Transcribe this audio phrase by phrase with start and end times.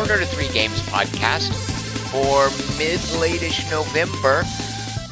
[0.00, 1.52] Hello, to Quarter to Three Games podcast
[2.08, 2.48] for
[2.78, 4.44] mid-late-ish November.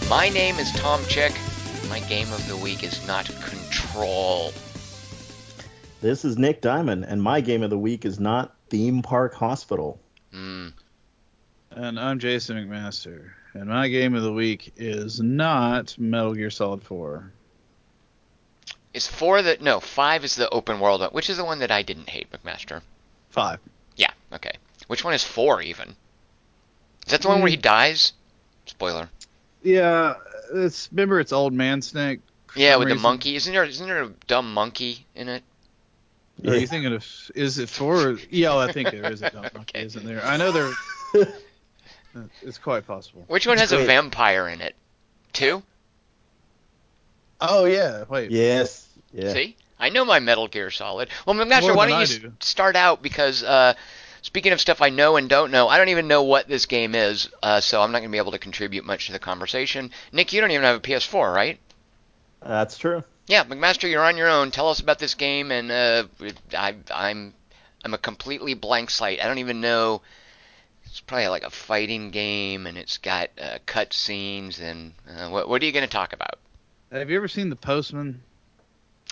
[0.09, 1.35] My name is Tom Chick.
[1.91, 4.51] My game of the week is not Control.
[6.01, 10.01] This is Nick Diamond, and my game of the week is not Theme Park Hospital.
[10.33, 10.69] Hmm.
[11.73, 16.83] And I'm Jason McMaster, and my game of the week is not Metal Gear Solid
[16.83, 17.31] 4.
[18.95, 21.83] Is four the no five is the open world which is the one that I
[21.83, 22.81] didn't hate, McMaster.
[23.29, 23.61] Five.
[23.97, 24.53] Yeah, okay.
[24.89, 25.95] Which one is four even?
[27.07, 28.13] Is that the one where he dies?
[28.67, 29.09] Spoiler.
[29.63, 30.15] Yeah,
[30.53, 32.21] it's remember it's Old Man Snake.
[32.57, 33.37] Yeah, some with the monkey.
[33.37, 35.43] Isn't there isn't there a dumb monkey in it?
[36.47, 38.11] Are you thinking of is it four?
[38.11, 39.85] Or, yeah, I think there is a dumb monkey, Okay.
[39.87, 40.25] isn't there?
[40.25, 40.73] I know there.
[42.43, 43.25] it's quite possible.
[43.29, 44.75] Which one has a vampire in it?
[45.33, 45.63] Two?
[47.41, 48.31] Oh yeah, wait.
[48.31, 48.89] Yes.
[49.13, 49.33] Yeah.
[49.33, 49.57] See?
[49.81, 51.09] I know my Metal Gear Solid.
[51.25, 52.33] Well, McMaster, More why don't I you do.
[52.41, 53.75] start out because uh,
[54.23, 56.95] speaking of stuff I know and don't know, I don't even know what this game
[56.95, 59.91] is, uh, so I'm not going to be able to contribute much to the conversation.
[60.13, 61.59] Nick, you don't even have a PS4, right?
[62.41, 63.05] That's true.
[63.27, 64.51] Yeah, McMaster, you're on your own.
[64.51, 66.05] Tell us about this game, and uh,
[66.57, 67.35] I, I'm
[67.85, 69.21] I'm a completely blank slate.
[69.23, 70.03] I don't even know.
[70.85, 74.61] It's probably like a fighting game, and it's got uh, cut scenes.
[74.61, 76.39] And uh, what what are you going to talk about?
[76.91, 78.23] Have you ever seen The Postman?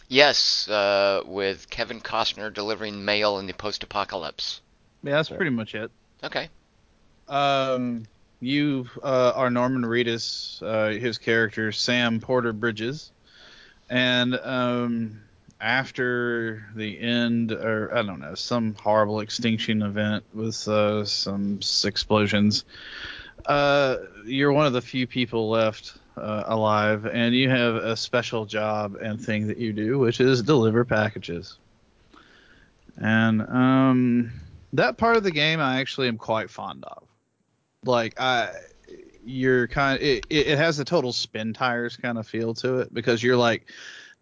[0.08, 4.60] Yes, uh, with Kevin Costner delivering mail in the post-apocalypse.
[5.06, 5.36] Yeah, that's Sure.
[5.36, 5.90] pretty much it.
[6.22, 6.48] Okay.
[7.28, 8.04] Um,
[8.40, 13.10] you uh, are Norman Reedus, uh, his character Sam Porter Bridges,
[13.88, 15.20] and um,
[15.60, 22.64] after the end, or I don't know, some horrible extinction event with uh, some explosions,
[23.46, 28.44] uh, you're one of the few people left uh, alive, and you have a special
[28.44, 31.58] job and thing that you do, which is deliver packages.
[32.98, 34.32] And um,
[34.72, 37.04] that part of the game I actually am quite fond of
[37.84, 38.52] like I
[39.24, 43.22] you're kind it, it it has a total Spintires kind of feel to it because
[43.22, 43.66] you're like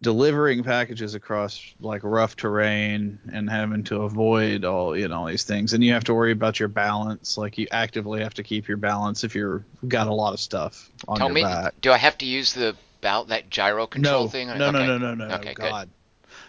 [0.01, 5.43] delivering packages across like rough terrain and having to avoid all you know all these
[5.45, 8.67] things and you have to worry about your balance like you actively have to keep
[8.67, 11.17] your balance if you're got a lot of stuff on.
[11.17, 14.27] Tell your me, back do I have to use the bout that gyro control no,
[14.27, 14.47] thing?
[14.47, 14.87] no, no, Okay.
[14.87, 15.69] no, no, no, Okay, good.
[15.69, 15.89] God.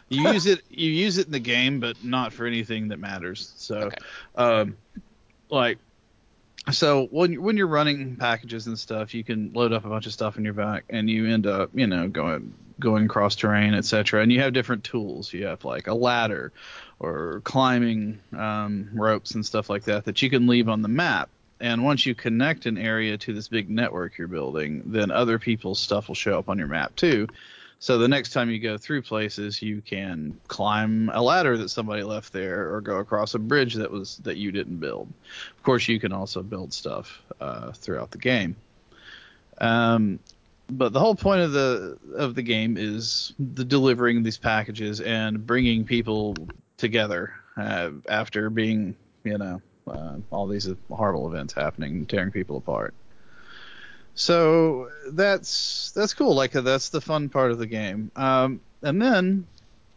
[0.09, 3.53] You use it, you use it in the game, but not for anything that matters.
[3.57, 3.97] So, Okay.
[4.37, 4.77] um,
[5.51, 5.79] like,
[6.73, 10.13] so when when you're running packages and stuff, you can load up a bunch of
[10.13, 14.23] stuff in your back, and you end up, you know, going going across terrain, etc.
[14.23, 15.33] And you have different tools.
[15.33, 16.53] You have like a ladder,
[16.99, 21.31] or climbing um, ropes and stuff like that that you can leave on the map.
[21.61, 25.79] And once you connect an area to this big network you're building, then other people's
[25.81, 27.29] stuff will show up on your map too.
[27.79, 32.03] So the next time you go through places, you can climb a ladder that somebody
[32.03, 35.13] left there, or go across a bridge that was that you didn't build.
[35.57, 38.57] Of course, you can also build stuff uh, throughout the game.
[39.59, 40.21] Um,
[40.69, 45.47] but the whole point of the of the game is the delivering these packages and
[45.47, 52.33] bringing people together uh, after being, you know, uh, all these horrible events happening, tearing
[52.33, 52.95] people apart.
[54.17, 56.35] So that's that's cool.
[56.35, 58.11] Like uh, that's the fun part of the game.
[58.17, 59.47] Um, and then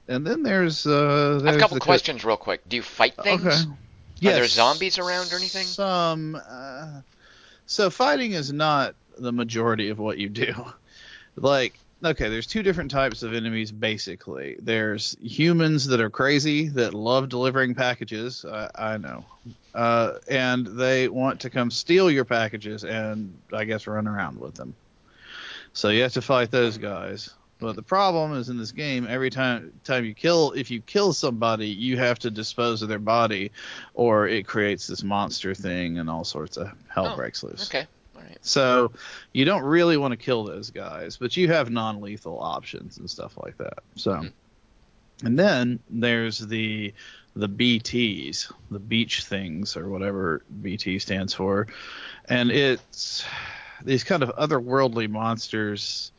[0.07, 2.68] and then there's uh, I have a couple co- questions real quick.
[2.68, 3.46] Do you fight things?
[3.46, 3.66] Okay.
[4.34, 5.66] there zombies around or anything?
[5.66, 6.35] Some.
[6.35, 7.02] Uh,
[7.66, 10.53] so fighting is not the majority of what you do.
[11.36, 14.57] Like, okay, there's two different types of enemies basically.
[14.59, 18.44] There's humans that are crazy that love delivering packages.
[18.44, 19.24] I, I know.
[19.74, 24.56] Uh, and they want to come steal your packages and I guess run around with
[24.56, 24.74] them.
[25.74, 27.30] So you have to fight those guys.
[27.59, 31.12] But the problem is in this game, every time time you kill, if you kill
[31.12, 33.52] somebody, you have to dispose of their body,
[33.94, 37.69] or it creates this monster thing, and all sorts of hell Oh, breaks loose.
[37.69, 37.86] Okay.
[38.16, 38.38] All right.
[38.42, 38.94] So
[39.33, 43.38] you don't really want to kill those guys, but you have non-lethal options and stuff
[43.44, 43.80] like that.
[43.95, 44.31] So, Mhm.
[45.25, 46.94] and then there's the
[47.39, 51.68] the BTs, the beach things or whatever BT stands for,
[52.27, 53.25] and it's
[53.83, 56.12] these kind of otherworldly monsters.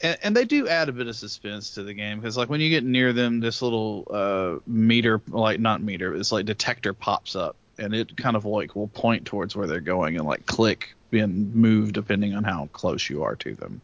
[0.00, 2.60] And, and they do add a bit of suspense to the game because, like, when
[2.60, 7.36] you get near them, this little uh, meter, like not meter, it's like detector pops
[7.36, 10.94] up, and it kind of like will point towards where they're going and like click
[11.12, 13.80] and move depending on how close you are to them.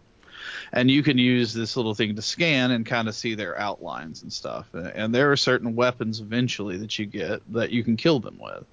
[0.72, 4.22] And you can use this little thing to scan and kind of see their outlines
[4.22, 4.68] and stuff.
[4.74, 8.64] And there are certain weapons eventually that you get that you can kill them with.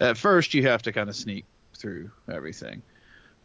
[0.00, 1.44] At first, you have to kind of sneak
[1.74, 2.82] through everything.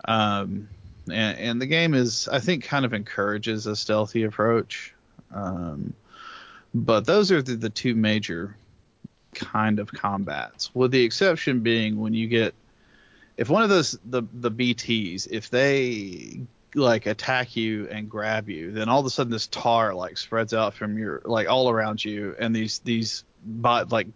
[0.05, 0.69] Um,
[1.11, 4.93] and, and the game is, I think, kind of encourages a stealthy approach.
[5.33, 5.93] Um,
[6.73, 8.55] but those are the, the two major
[9.33, 12.53] kind of combats, with the exception being when you get
[13.37, 16.39] if one of those the the BTs if they
[16.75, 20.53] like attack you and grab you, then all of a sudden this tar like spreads
[20.53, 24.07] out from your like all around you, and these these bot like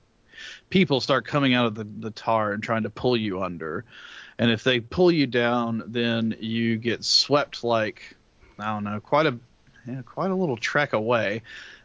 [0.69, 3.85] people start coming out of the, the tar and trying to pull you under.
[4.37, 8.15] And if they pull you down, then you get swept like
[8.57, 9.37] I don't know, quite a
[9.87, 11.41] yeah, quite a little trek away.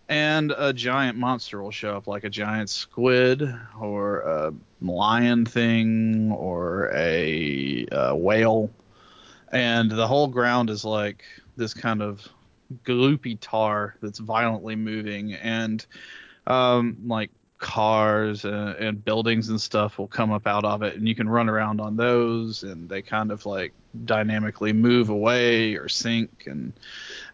[0.08, 3.42] And a giant monster will show up, like a giant squid
[3.80, 8.70] or a lion thing or a, a whale.
[9.54, 11.24] And the whole ground is like
[11.56, 12.28] this kind of
[12.84, 15.34] gloopy tar that's violently moving.
[15.34, 15.86] And
[16.48, 20.96] um, like cars and, and, buildings and stuff will come up out of it.
[20.96, 22.64] And you can run around on those.
[22.64, 23.72] And they kind of like
[24.04, 26.44] dynamically move away or sink.
[26.46, 26.72] And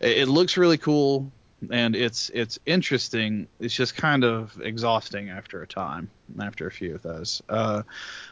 [0.01, 1.33] it, it looks really cool
[1.71, 6.11] and it's it's interesting it's just kind of exhausting after a time
[6.41, 7.83] after a few of those uh,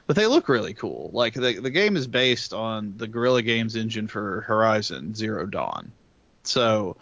[0.07, 3.77] but they look really cool like the, the game is based on the guerrilla games
[3.77, 5.93] engine for horizon zero dawn
[6.43, 6.97] so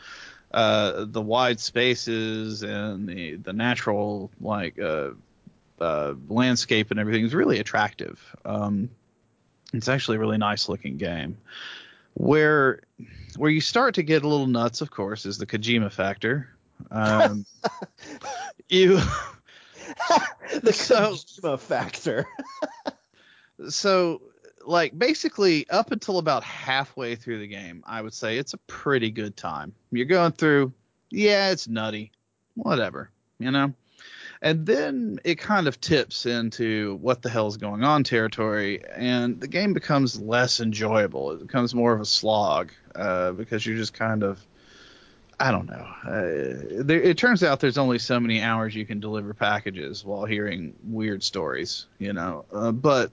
[0.52, 5.10] uh, the wide spaces and the the natural like uh,
[5.80, 8.34] uh, landscape and everything is really attractive.
[8.44, 8.90] Um,
[9.72, 11.36] it's actually a really nice looking game.
[12.18, 12.80] Where
[13.36, 16.48] where you start to get a little nuts, of course, is the Kojima factor.
[16.90, 17.44] Um,
[18.68, 18.96] you
[20.62, 22.26] the so, Kojima factor.
[23.68, 24.22] so
[24.64, 29.10] like basically up until about halfway through the game, I would say it's a pretty
[29.10, 29.74] good time.
[29.90, 30.72] You're going through,
[31.10, 32.12] yeah, it's nutty,
[32.54, 33.74] whatever, you know.
[34.42, 39.40] And then it kind of tips into what the hell is going on territory, and
[39.40, 41.32] the game becomes less enjoyable.
[41.32, 44.44] It becomes more of a slog uh, because you're just kind of,
[45.40, 45.86] I don't know.
[46.04, 50.24] Uh, there, it turns out there's only so many hours you can deliver packages while
[50.24, 52.44] hearing weird stories, you know.
[52.52, 53.10] Uh, but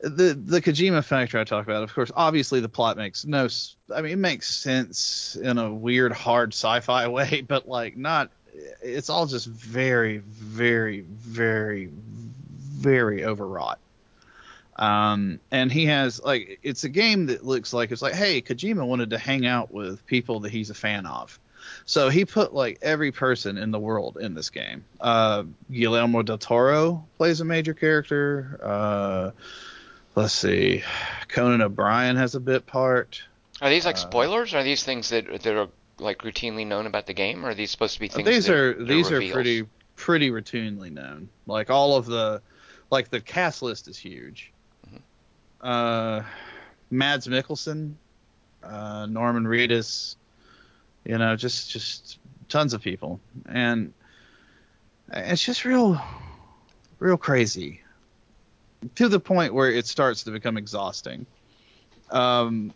[0.00, 3.48] the the Kojima factor I talk about, of course, obviously the plot makes no.
[3.94, 8.30] I mean, it makes sense in a weird, hard sci-fi way, but like not.
[8.82, 13.78] It's all just very, very, very, very overwrought.
[14.76, 18.86] Um, and he has like it's a game that looks like it's like, hey, Kojima
[18.86, 21.38] wanted to hang out with people that he's a fan of.
[21.84, 24.84] So he put like every person in the world in this game.
[25.00, 28.60] Uh, Guillermo del Toro plays a major character.
[28.62, 29.30] Uh,
[30.14, 30.84] let's see,
[31.28, 33.22] Conan O'Brien has a bit part.
[33.60, 34.54] Are these like uh, spoilers?
[34.54, 37.70] Are these things that that are like routinely known about the game, or are these
[37.70, 38.26] supposed to be things?
[38.26, 39.30] These that, are these reveals?
[39.30, 39.66] are pretty
[39.96, 41.28] pretty routinely known.
[41.46, 42.40] Like all of the,
[42.90, 44.52] like the cast list is huge.
[44.86, 44.96] Mm-hmm.
[45.60, 46.22] Uh,
[46.90, 47.94] Mads Mikkelsen,
[48.62, 50.16] uh, Norman Reedus,
[51.04, 52.18] you know, just just
[52.48, 53.92] tons of people, and
[55.12, 56.00] it's just real,
[56.98, 57.82] real crazy
[58.94, 61.26] to the point where it starts to become exhausting.
[62.10, 62.72] Um,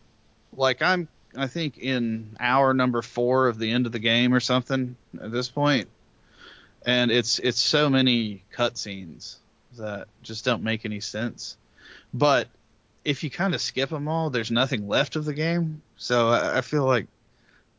[0.57, 4.41] like I'm, I think in hour number four of the end of the game or
[4.41, 5.89] something at this point,
[6.85, 9.37] and it's it's so many cutscenes
[9.79, 11.57] that just don't make any sense.
[12.13, 12.49] But
[13.05, 15.83] if you kind of skip them all, there's nothing left of the game.
[15.97, 17.07] So I, I feel like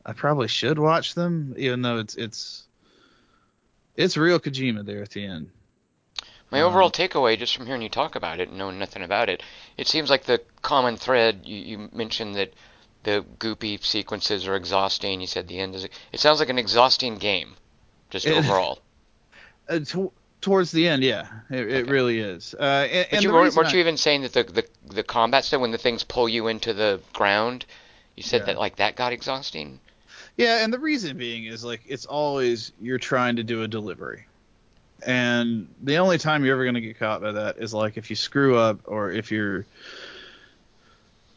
[0.05, 2.63] I probably should watch them, even though it's it's
[3.95, 5.49] it's real Kojima there at the end.
[6.49, 9.29] My um, overall takeaway, just from hearing you talk about it and knowing nothing about
[9.29, 9.41] it,
[9.77, 11.41] it seems like the common thread.
[11.45, 12.53] You, you mentioned that
[13.03, 15.21] the goopy sequences are exhausting.
[15.21, 15.85] You said the end is.
[15.85, 17.55] It sounds like an exhausting game,
[18.09, 18.79] just overall.
[19.69, 21.73] Uh, to, towards the end, yeah, it, okay.
[21.77, 22.53] it really is.
[22.53, 25.45] Uh, and, but you weren't, weren't I, you even saying that the, the the combat
[25.45, 27.65] stuff when the things pull you into the ground?
[28.17, 28.47] You said yeah.
[28.47, 29.79] that like that got exhausting.
[30.35, 34.25] Yeah, and the reason being is like it's always you're trying to do a delivery
[35.05, 38.09] and the only time you're ever going to get caught by that is like if
[38.09, 39.65] you screw up or if you're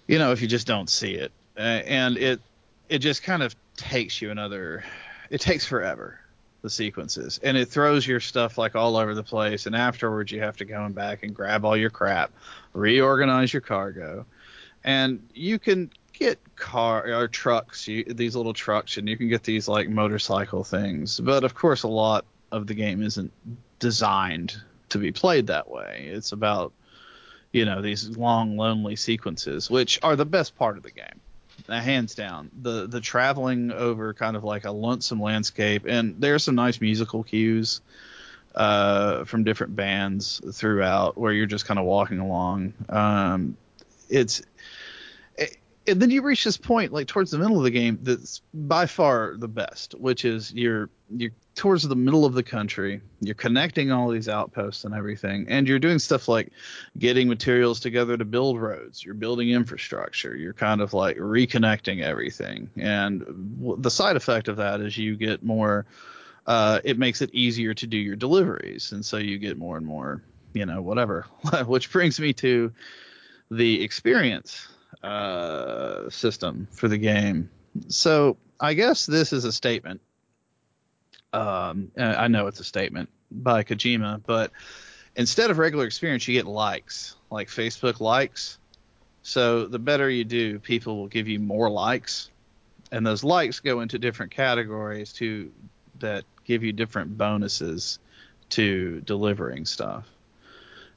[0.06, 2.40] you know if you just don't see it uh, and it
[2.88, 4.84] it just kind of takes you another
[5.30, 6.18] it takes forever
[6.62, 7.38] the sequences.
[7.44, 9.66] And it throws your stuff like all over the place.
[9.66, 12.32] And afterwards you have to go back and grab all your crap
[12.72, 14.26] reorganize your cargo.
[14.84, 19.44] And you can get car or trucks you, these little trucks and you can get
[19.44, 21.20] these like motorcycle things.
[21.20, 23.32] But of course a lot of the game isn't
[23.78, 24.56] designed
[24.88, 26.08] to be played that way.
[26.12, 26.72] It's about
[27.52, 31.20] you know these long lonely sequences, which are the best part of the game,
[31.68, 32.50] hands down.
[32.62, 37.22] The the traveling over kind of like a lonesome landscape, and there's some nice musical
[37.22, 37.80] cues
[38.54, 42.74] uh, from different bands throughout, where you're just kind of walking along.
[42.88, 43.56] Um,
[44.08, 44.42] it's
[45.88, 48.86] and then you reach this point like towards the middle of the game that's by
[48.86, 53.90] far the best which is you're you're towards the middle of the country you're connecting
[53.90, 56.52] all these outposts and everything and you're doing stuff like
[56.98, 62.70] getting materials together to build roads you're building infrastructure you're kind of like reconnecting everything
[62.76, 63.24] and
[63.78, 65.86] the side effect of that is you get more
[66.46, 69.86] uh, it makes it easier to do your deliveries and so you get more and
[69.86, 70.22] more
[70.52, 71.26] you know whatever
[71.66, 72.72] which brings me to
[73.50, 74.68] the experience
[75.02, 77.50] uh, system for the game.
[77.88, 80.00] So I guess this is a statement.
[81.36, 84.52] Um, I know it's a statement by Kojima, but
[85.16, 88.58] instead of regular experience, you get likes, like Facebook likes.
[89.22, 92.30] So the better you do, people will give you more likes,
[92.90, 95.52] and those likes go into different categories to
[95.98, 97.98] that give you different bonuses
[98.50, 100.06] to delivering stuff.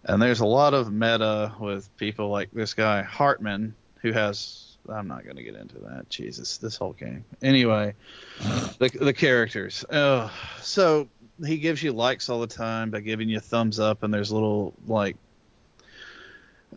[0.03, 5.08] And there's a lot of meta with people like this guy Heartman, who has I'm
[5.08, 6.10] not going to get into that.
[6.10, 7.24] Jesus, this whole game.
[7.41, 7.93] Anyway,
[8.79, 9.86] the the characters.
[9.91, 10.31] Oh,
[10.62, 11.08] so
[11.46, 14.74] he gives you likes all the time by giving you thumbs up, and there's little
[14.88, 15.15] like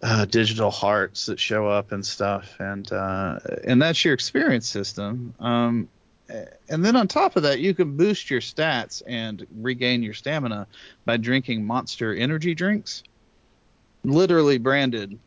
[0.02, 5.34] uh, digital hearts that show up and stuff, and uh, and that's your experience system.
[5.40, 5.88] Um,
[6.68, 10.66] and then on top of that, you can boost your stats and regain your stamina
[11.04, 13.02] by drinking Monster energy drinks,
[14.04, 15.18] literally branded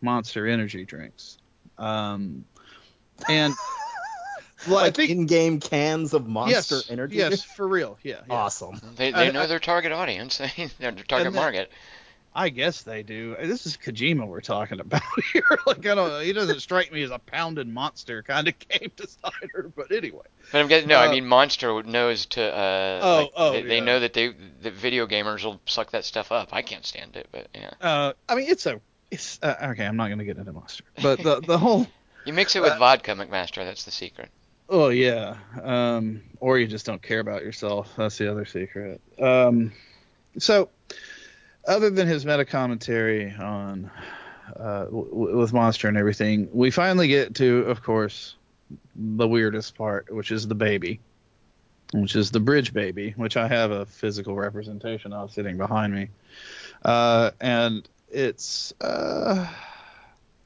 [0.00, 1.38] Monster energy drinks.
[1.80, 2.44] Um,
[3.28, 3.54] and
[4.66, 7.16] well, like think in-game cans of Monster yes, energy.
[7.16, 7.98] Yes, for real.
[8.02, 8.34] Yeah, yeah.
[8.34, 8.80] Awesome.
[8.96, 10.38] They they know their target audience,
[10.78, 11.70] their target market.
[12.32, 13.34] I guess they do.
[13.42, 15.42] This is Kojima we're talking about here.
[15.66, 19.72] like I don't, he doesn't strike me as a pounded monster kind of game designer.
[19.74, 20.26] But anyway.
[20.52, 20.98] But I'm getting no.
[20.98, 22.42] Uh, I mean, Monster knows to.
[22.42, 23.68] Uh, oh, like, oh, they, yeah.
[23.68, 24.32] they, know that they
[24.62, 26.50] the video gamers will suck that stuff up.
[26.52, 27.72] I can't stand it, but yeah.
[27.80, 28.80] Uh, I mean, it's a
[29.10, 29.84] it's uh, okay.
[29.84, 31.86] I'm not going to get into monster, but the the whole.
[32.24, 33.64] you mix it with uh, vodka, McMaster.
[33.64, 34.30] That's the secret.
[34.68, 37.92] Oh yeah, um, or you just don't care about yourself.
[37.96, 39.00] That's the other secret.
[39.20, 39.72] Um,
[40.38, 40.68] so,
[41.66, 43.90] other than his meta commentary on
[44.56, 48.36] uh, w- with monster and everything, we finally get to, of course,
[48.94, 51.00] the weirdest part, which is the baby,
[51.92, 56.10] which is the bridge baby, which I have a physical representation of sitting behind me,
[56.84, 59.46] uh, and it's uh,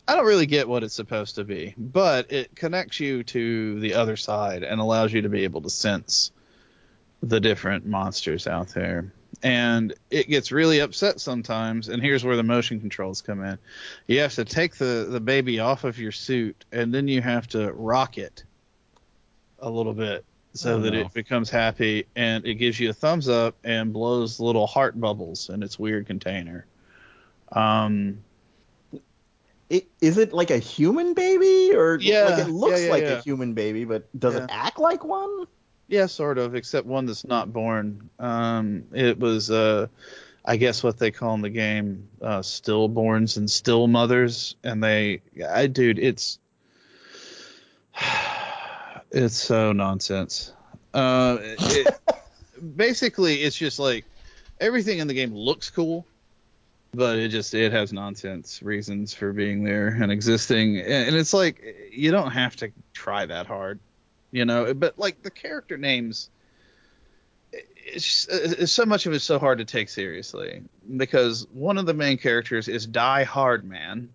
[0.07, 3.95] I don't really get what it's supposed to be, but it connects you to the
[3.95, 6.31] other side and allows you to be able to sense
[7.23, 9.13] the different monsters out there.
[9.43, 13.59] And it gets really upset sometimes, and here's where the motion controls come in.
[14.07, 17.49] You have to take the, the baby off of your suit, and then you have
[17.49, 18.45] to rock it
[19.59, 21.01] a little bit so Oh, that no.
[21.01, 25.49] it becomes happy, and it gives you a thumbs up and blows little heart bubbles
[25.51, 26.65] in its weird container.
[27.55, 28.23] Um,
[29.71, 33.03] It, is it like a human baby, or Yeah, like it looks yeah, yeah, like
[33.05, 33.19] yeah.
[33.19, 35.47] a human baby, but does it act like one?
[35.89, 38.09] Yeah, sort of, except one that's not born.
[38.19, 39.87] Um, it was, uh,
[40.45, 45.23] I guess, what they call in the game uh, stillborns and still mothers, and they,
[45.49, 46.39] I, dude, it's,
[49.11, 50.53] it's so nonsense.
[50.93, 51.95] Uh, it,
[52.77, 54.05] basically, it's just like
[54.61, 56.07] everything in the game looks cool,
[56.95, 61.63] but it just it has nonsense reasons for being there and existing, and, it's like
[61.93, 63.79] you don't have to try that hard
[64.31, 66.29] you know but like the character names
[67.87, 70.63] it's, it's so much of it's so hard to take seriously
[70.97, 74.09] because one of the main characters is Die-Hardman.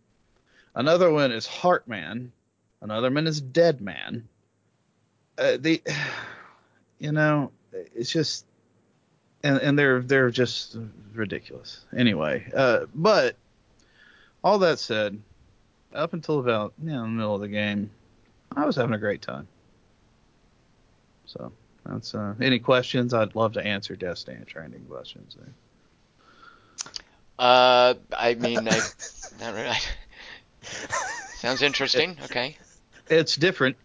[0.75, 2.31] Another one is Heartman.
[2.81, 4.27] Another one is dead man.
[5.38, 5.81] Uh, the
[7.00, 8.45] you know it's just
[9.43, 10.77] and, and they're they're just
[11.13, 13.36] ridiculous anyway uh, but
[14.43, 15.19] all that said
[15.93, 17.89] up until about you know the middle of the game
[18.55, 19.48] i was having a great time
[21.25, 21.51] so
[21.86, 23.13] that's uh, any questions.
[23.13, 25.36] I'd love to answer Death Stranding questions.
[25.36, 26.93] There.
[27.38, 28.79] Uh, I mean, I,
[29.39, 29.77] not really.
[31.38, 32.17] Sounds interesting.
[32.25, 32.58] Okay.
[33.10, 33.77] It's different.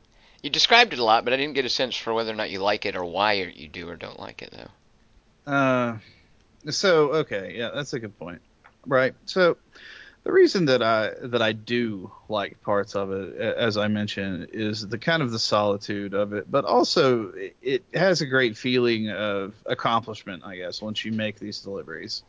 [0.43, 2.51] You described it a lot, but I didn't get a sense for whether or not
[2.51, 4.71] you like it or why you do or don't like it, though.
[5.47, 5.99] Uh,
[6.71, 8.41] so okay, yeah, that's a good point.
[8.87, 9.15] Right.
[9.27, 9.57] So
[10.25, 14.87] the reason that I that I do like parts of it, as I mentioned, is
[14.87, 17.33] the kind of the solitude of it, but also
[17.63, 22.23] it, has a great feeling of accomplishment, I guess, once you make these deliveries.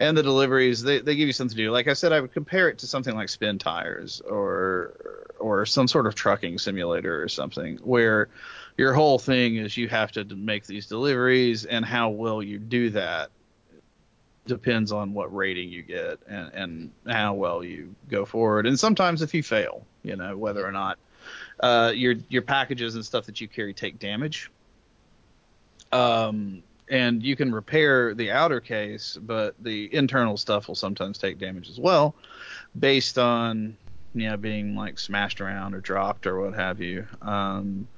[0.00, 1.70] And the deliveries, they, they give you something to do.
[1.72, 6.06] Like I said, I would compare it to something like Spintires or or some sort
[6.08, 8.28] of trucking simulator or something, where
[8.78, 12.90] your whole thing is you have to make these deliveries, and how well you do
[12.90, 13.30] that
[14.46, 18.66] depends on what rating you get and, and how well you go forward.
[18.66, 20.96] And sometimes if you fail, you know, whether or not
[21.60, 24.50] uh, your your packages and stuff that you carry take damage.
[25.90, 31.38] Um, and you can repair the outer case, but the internal stuff will sometimes take
[31.38, 32.14] damage as well,
[32.78, 33.76] based on
[34.14, 37.06] you know being like smashed around or dropped or what have you.
[37.20, 37.88] Um,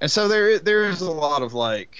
[0.00, 1.96] and so there there is a lot of like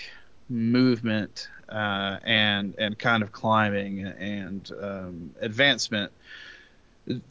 [0.48, 6.12] movement uh, and and kind of climbing and um, advancement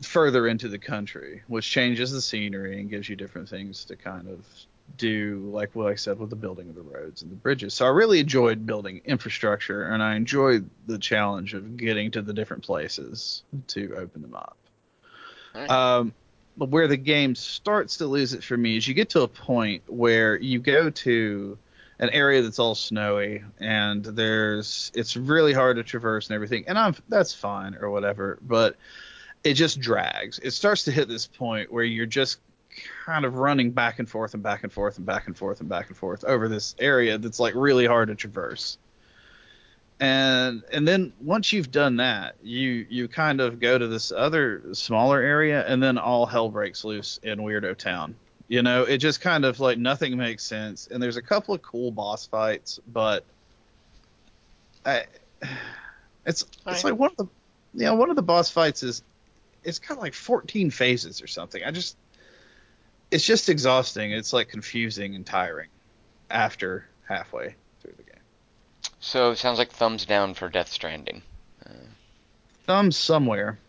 [0.02, 4.28] further into the country, which changes the scenery and gives you different things to kind
[4.28, 4.46] of
[4.98, 7.74] do, like what I said with the building of the roads and the bridges.
[7.74, 12.34] So I really enjoyed building infrastructure, and I enjoyed the challenge of getting to the
[12.34, 14.58] different places to open them up.
[15.56, 15.70] Right.
[15.70, 16.14] Um,
[16.56, 19.84] where the game starts to lose it for me is you get to a point
[19.88, 21.58] where you go to
[22.00, 26.64] an area that's all snowy and there's it's really hard to traverse and everything.
[26.68, 28.76] And I'm that's fine or whatever but
[29.44, 30.40] it just drags.
[30.40, 32.40] It starts to hit this point where you're just
[33.06, 35.70] kind of running back and forth and back and forth and back and forth and
[35.70, 38.78] back and forth over this area that's like really hard to traverse
[40.00, 44.62] and and then once you've done that you you kind of go to this other
[44.74, 48.16] smaller area and then all hell breaks loose in weirdo town.
[48.48, 50.88] You know it just kind of like nothing makes sense.
[50.92, 53.24] And there's a couple of cool boss fights but
[54.86, 55.06] I,
[56.26, 57.28] it's it's like one of the
[57.76, 59.04] you know one of the boss fights is
[59.64, 61.64] it's got like 14 phases or something.
[61.64, 61.98] I just
[63.12, 64.12] it's just exhausting.
[64.12, 65.70] It's like confusing and tiring
[66.30, 67.46] after halfway.
[67.46, 67.63] through the game
[69.06, 71.22] So it sounds like thumbs down for Death Stranding.
[72.66, 73.60] thumbs somewhere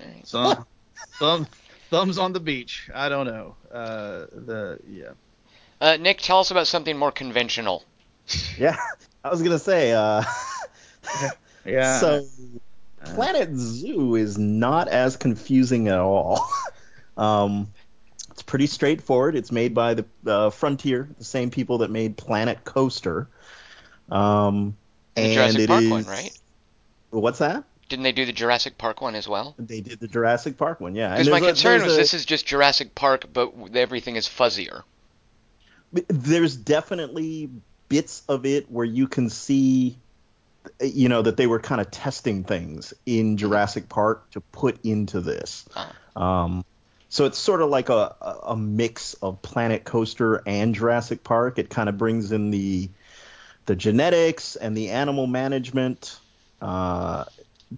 [0.00, 0.26] Alright.
[0.26, 0.66] Some,
[1.18, 1.46] thumb,
[1.90, 2.88] thumbs on the beach.
[2.94, 3.56] I don't know.
[3.72, 5.10] Uh, the yeah.
[5.80, 7.84] Uh, Nick, tell us about something more conventional.
[8.58, 8.76] Yeah,
[9.22, 9.92] I was gonna say.
[9.92, 10.22] Uh,
[11.64, 11.98] Yeah.
[11.98, 12.26] so,
[13.04, 16.48] Planet Zoo is not as confusing at all.
[17.16, 17.66] um,
[18.30, 19.34] it's pretty straightforward.
[19.34, 23.28] It's made by the uh, Frontier, the same people that made Planet Coaster.
[24.10, 24.76] Um,
[25.14, 26.38] The and Jurassic Park is- one, right?
[27.10, 27.64] What's that?
[27.88, 29.54] Didn't they do the Jurassic Park one as well?
[29.58, 31.12] They did the Jurassic Park one, yeah.
[31.12, 34.26] Because my there's a- concern was a- this is just Jurassic Park, but everything is
[34.26, 34.82] fuzzier.
[36.08, 37.48] there's definitely
[37.88, 39.96] bits of it where you can see
[40.80, 45.20] you know that they were kind of testing things in Jurassic Park to put into
[45.20, 45.64] this.
[46.16, 46.64] Um,
[47.08, 51.60] so it's sort of like a a mix of Planet Coaster and Jurassic Park.
[51.60, 52.90] It kind of brings in the
[53.66, 56.18] the genetics and the animal management
[56.62, 57.24] uh,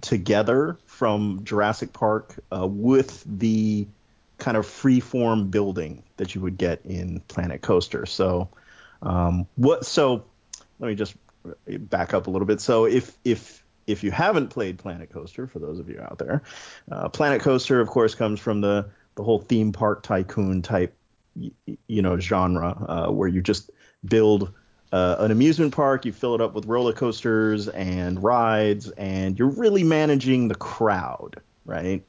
[0.00, 3.86] together from Jurassic Park uh, with the
[4.38, 8.06] kind of free-form building that you would get in Planet Coaster.
[8.06, 8.48] So
[9.02, 9.84] um, what?
[9.84, 10.24] So
[10.78, 11.16] let me just
[11.66, 12.60] back up a little bit.
[12.60, 16.42] So if if if you haven't played Planet Coaster, for those of you out there,
[16.92, 20.94] uh, Planet Coaster, of course, comes from the the whole theme park tycoon type,
[21.34, 23.70] you know, genre uh, where you just
[24.04, 24.52] build
[24.92, 29.50] uh, an amusement park, you fill it up with roller coasters and rides, and you're
[29.50, 32.02] really managing the crowd, right?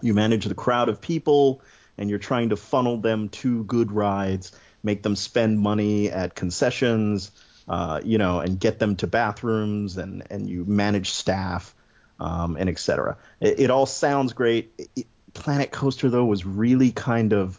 [0.00, 1.62] You manage the crowd of people,
[1.98, 7.30] and you're trying to funnel them to good rides, make them spend money at concessions,
[7.68, 11.74] uh, you know, and get them to bathrooms, and and you manage staff,
[12.20, 13.16] um, and etc.
[13.40, 14.72] It, it all sounds great.
[14.96, 17.58] It- Planet Coaster though was really kind of,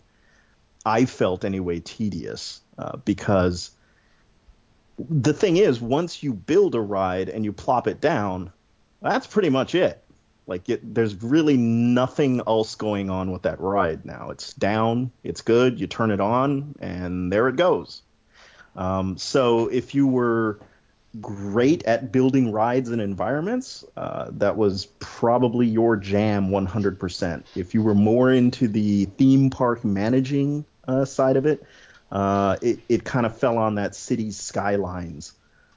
[0.86, 3.72] I felt anyway, tedious uh, because
[4.98, 8.52] the thing is, once you build a ride and you plop it down,
[9.02, 10.04] that's pretty much it.
[10.46, 14.30] Like it, there's really nothing else going on with that ride now.
[14.30, 15.80] It's down, it's good.
[15.80, 18.02] You turn it on, and there it goes.
[18.76, 20.60] Um, so if you were
[21.22, 27.44] great at building rides and environments, uh, that was probably your jam 100%.
[27.56, 31.64] If you were more into the theme park managing uh, side of it,
[32.14, 35.34] uh, it, it kind of fell on that city skylines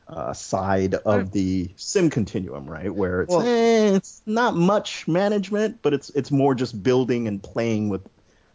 [0.07, 2.95] uh, side of the sim continuum, right?
[2.95, 7.43] Where it's Well- eh, it's not much management, but it's it's more just building and
[7.43, 8.07] playing with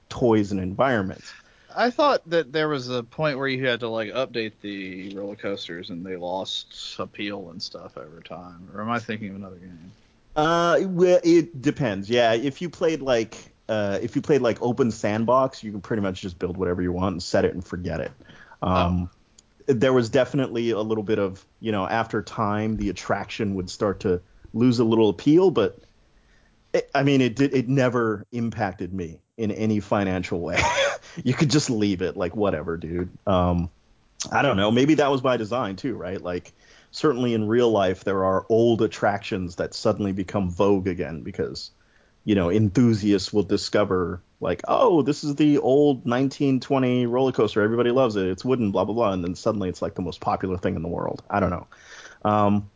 [0.09, 1.33] toys and environments.
[1.75, 5.35] I thought that there was a point where you had to like update the roller
[5.35, 8.69] coasters and they lost appeal and stuff over time.
[8.73, 9.91] Or am I thinking of another game?
[10.35, 12.09] Uh, well, it depends.
[12.09, 16.01] Yeah, if you played like uh, if you played like open sandbox, you can pretty
[16.01, 18.11] much just build whatever you want and set it and forget it.
[18.61, 19.09] Um,
[19.65, 24.01] There was definitely a little bit of you know after time the attraction would start
[24.01, 24.21] to
[24.53, 25.79] lose a little appeal, but
[26.73, 30.61] it, I mean it did it never impacted me in any financial way.
[31.23, 33.09] you could just leave it like whatever, dude.
[33.25, 33.69] Um,
[34.33, 34.69] I don't know.
[34.69, 36.21] Maybe that was by design too, right?
[36.21, 36.51] Like
[36.91, 41.71] certainly in real life there are old attractions that suddenly become vogue again because
[42.23, 47.61] you know enthusiasts will discover like oh this is the old 1920 roller coaster.
[47.61, 48.27] Everybody loves it.
[48.27, 49.13] It's wooden blah blah blah.
[49.13, 51.23] And then suddenly it's like the most popular thing in the world.
[51.29, 51.67] I don't know.
[52.23, 52.69] Um,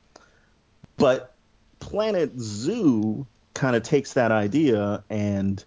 [0.97, 1.35] but
[1.79, 5.63] planet zoo kind of takes that idea and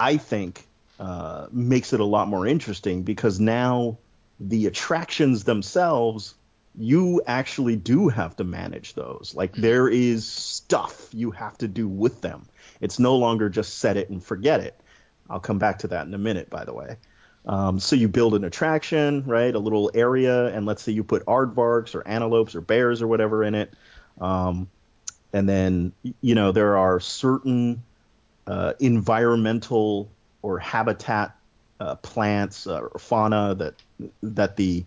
[0.00, 0.66] i think
[1.00, 3.98] uh, makes it a lot more interesting because now
[4.38, 6.34] the attractions themselves
[6.76, 11.86] you actually do have to manage those like there is stuff you have to do
[11.86, 12.44] with them
[12.80, 14.78] it's no longer just set it and forget it.
[15.30, 16.96] I'll come back to that in a minute, by the way.
[17.46, 19.54] Um, so you build an attraction, right?
[19.54, 23.44] A little area, and let's say you put aardvarks or antelopes or bears or whatever
[23.44, 23.72] in it.
[24.20, 24.68] Um,
[25.32, 27.82] and then, you know, there are certain
[28.46, 30.10] uh, environmental
[30.42, 31.36] or habitat
[31.80, 33.74] uh, plants uh, or fauna that
[34.22, 34.84] that the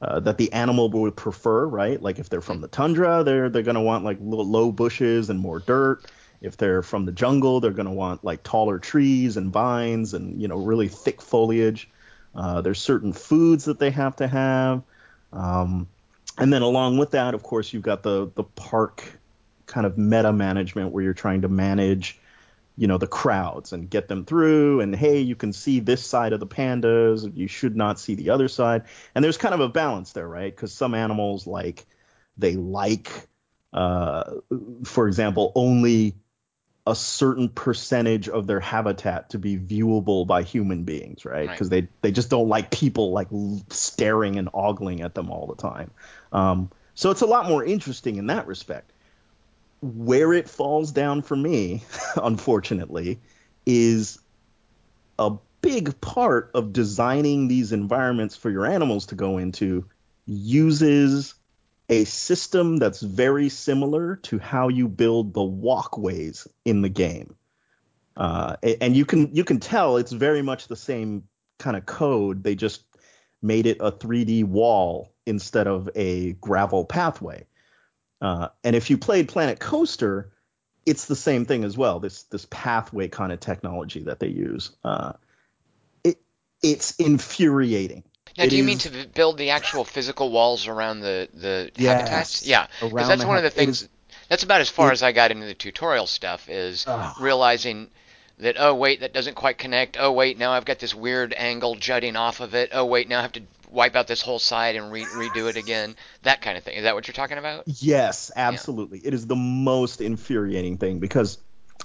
[0.00, 2.00] uh, that the animal would prefer, right?
[2.00, 5.38] Like if they're from the tundra, they're they're gonna want like little low bushes and
[5.38, 6.04] more dirt.
[6.40, 10.48] If they're from the jungle, they're to want like taller trees and vines and you
[10.48, 11.88] know really thick foliage.
[12.34, 14.82] Uh, there's certain foods that they have to have,
[15.32, 15.88] um,
[16.38, 19.18] and then along with that, of course, you've got the the park
[19.66, 22.19] kind of meta management where you're trying to manage
[22.80, 26.32] you know the crowds and get them through and hey you can see this side
[26.32, 29.68] of the pandas you should not see the other side and there's kind of a
[29.68, 31.84] balance there right because some animals like
[32.38, 33.28] they like
[33.74, 34.24] uh,
[34.84, 36.14] for example only
[36.86, 41.48] a certain percentage of their habitat to be viewable by human beings, right?
[41.48, 41.82] Because right.
[41.82, 43.28] they they just don't like people like
[43.68, 45.90] staring and ogling at them all the time.
[46.32, 48.92] Um, so it's a lot more interesting in that respect.
[49.82, 51.84] Where it falls down for me,
[52.16, 53.20] unfortunately,
[53.66, 54.18] is
[55.18, 59.86] a big part of designing these environments for your animals to go into
[60.26, 61.34] uses
[61.88, 67.34] a system that's very similar to how you build the walkways in the game.
[68.16, 71.24] Uh, and you can you can tell it's very much the same
[71.58, 72.44] kind of code.
[72.44, 72.84] They just
[73.42, 77.46] made it a 3D wall instead of a gravel pathway.
[78.20, 80.30] Uh, and if you played Planet Coaster,
[80.84, 82.00] it's the same thing as well.
[82.00, 84.70] This this pathway kind of technology that they use.
[84.84, 85.12] Uh,
[86.04, 86.18] it
[86.62, 88.04] it's infuriating
[88.38, 92.00] now, do you is, mean to build the actual physical walls around the the yes,
[92.00, 92.46] habitats?
[92.46, 93.82] Yeah, because that's one of the things.
[93.82, 93.88] Is,
[94.28, 96.48] that's about as far it, as I got into the tutorial stuff.
[96.48, 97.90] Is uh, realizing
[98.38, 99.96] that oh wait that doesn't quite connect.
[99.98, 102.70] Oh wait now I've got this weird angle jutting off of it.
[102.72, 105.56] Oh wait now I have to wipe out this whole side and re- redo it
[105.56, 105.96] again.
[106.22, 106.76] That kind of thing.
[106.76, 107.64] Is that what you're talking about?
[107.66, 109.00] Yes, absolutely.
[109.00, 109.08] Yeah.
[109.08, 111.38] It is the most infuriating thing because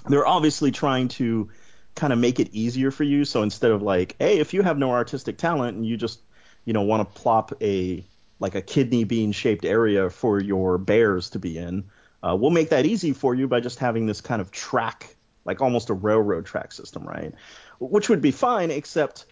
[0.08, 1.50] they're obviously trying to
[1.94, 3.24] kind of make it easier for you.
[3.24, 6.20] So instead of like, hey, if you have no artistic talent and you just
[6.64, 8.04] you know want to plop a
[8.38, 11.84] like a kidney bean shaped area for your bears to be in,
[12.22, 15.62] uh, we'll make that easy for you by just having this kind of track, like
[15.62, 17.32] almost a railroad track system, right?
[17.78, 19.24] Which would be fine, except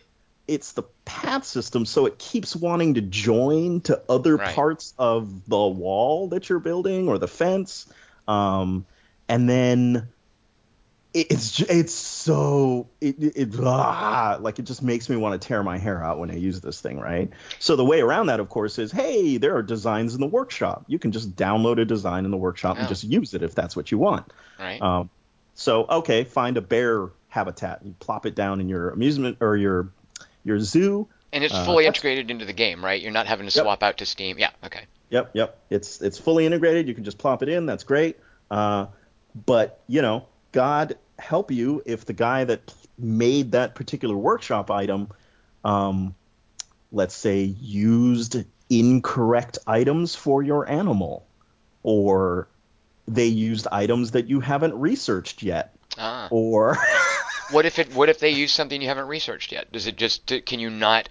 [0.47, 4.55] it's the path system, so it keeps wanting to join to other right.
[4.55, 7.87] parts of the wall that you're building or the fence.
[8.29, 8.87] Um,
[9.29, 10.09] and then
[11.15, 15.79] it's it's so it, it ah, like it just makes me want to tear my
[15.79, 17.31] hair out when I use this thing, right?
[17.61, 20.85] So the way around that, of course, is hey, there are designs in the workshop.
[20.89, 22.81] You can just download a design in the workshop oh.
[22.81, 24.33] and just use it if that's what you want.
[24.59, 24.83] Right.
[24.83, 25.09] Um,
[25.55, 27.81] so okay, find a bear habitat.
[27.85, 29.91] You plop it down in your amusement or your
[30.45, 31.09] your zoo.
[31.33, 33.01] And it's uh, fully uh, integrated into the game, right?
[33.01, 33.65] You're not having to yep.
[33.65, 34.39] swap out to Steam.
[34.39, 34.51] Yeah.
[34.65, 34.85] Okay.
[35.11, 35.31] Yep.
[35.35, 35.59] Yep.
[35.71, 36.87] It's it's fully integrated.
[36.87, 37.67] You can just plop it in.
[37.67, 38.19] That's great.
[38.51, 38.87] Uh,
[39.47, 45.09] but you know, God help you if the guy that made that particular workshop item,
[45.65, 46.15] um,
[46.93, 51.27] let's say, used incorrect items for your animal,
[51.83, 52.49] or
[53.07, 56.29] they used items that you haven't researched yet, ah.
[56.31, 56.79] or
[57.51, 57.95] what if it?
[57.95, 59.71] What if they use something you haven't researched yet?
[59.73, 60.33] Does it just?
[60.47, 61.09] Can you not?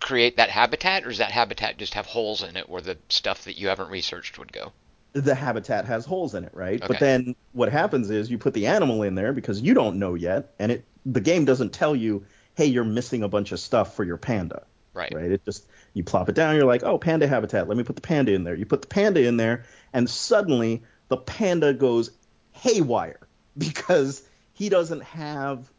[0.00, 3.44] create that habitat or does that habitat just have holes in it where the stuff
[3.44, 4.72] that you haven't researched would go
[5.12, 6.82] the habitat has holes in it, right?
[6.82, 6.86] Okay.
[6.86, 10.14] But then what happens is you put the animal in there because you don't know
[10.14, 13.96] yet, and it the game doesn't tell you, hey, you're missing a bunch of stuff
[13.96, 14.62] for your panda.
[14.94, 15.12] Right.
[15.14, 15.32] Right.
[15.32, 16.54] It just you plop it down.
[16.56, 17.68] You're like, oh, panda habitat.
[17.68, 18.54] Let me put the panda in there.
[18.54, 22.10] You put the panda in there, and suddenly the panda goes
[22.52, 23.20] haywire
[23.58, 24.22] because
[24.54, 25.70] he doesn't have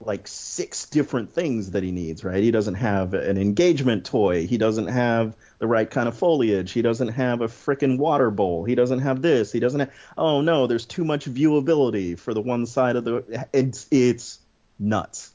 [0.00, 2.42] like six different things that he needs, right?
[2.42, 4.46] He doesn't have an engagement toy.
[4.46, 6.70] He doesn't have the right kind of foliage.
[6.70, 8.64] He doesn't have a freaking water bowl.
[8.64, 9.50] He doesn't have this.
[9.50, 13.46] He doesn't have, oh no, there's too much viewability for the one side of the,
[13.52, 14.38] it's, it's
[14.78, 15.32] nuts.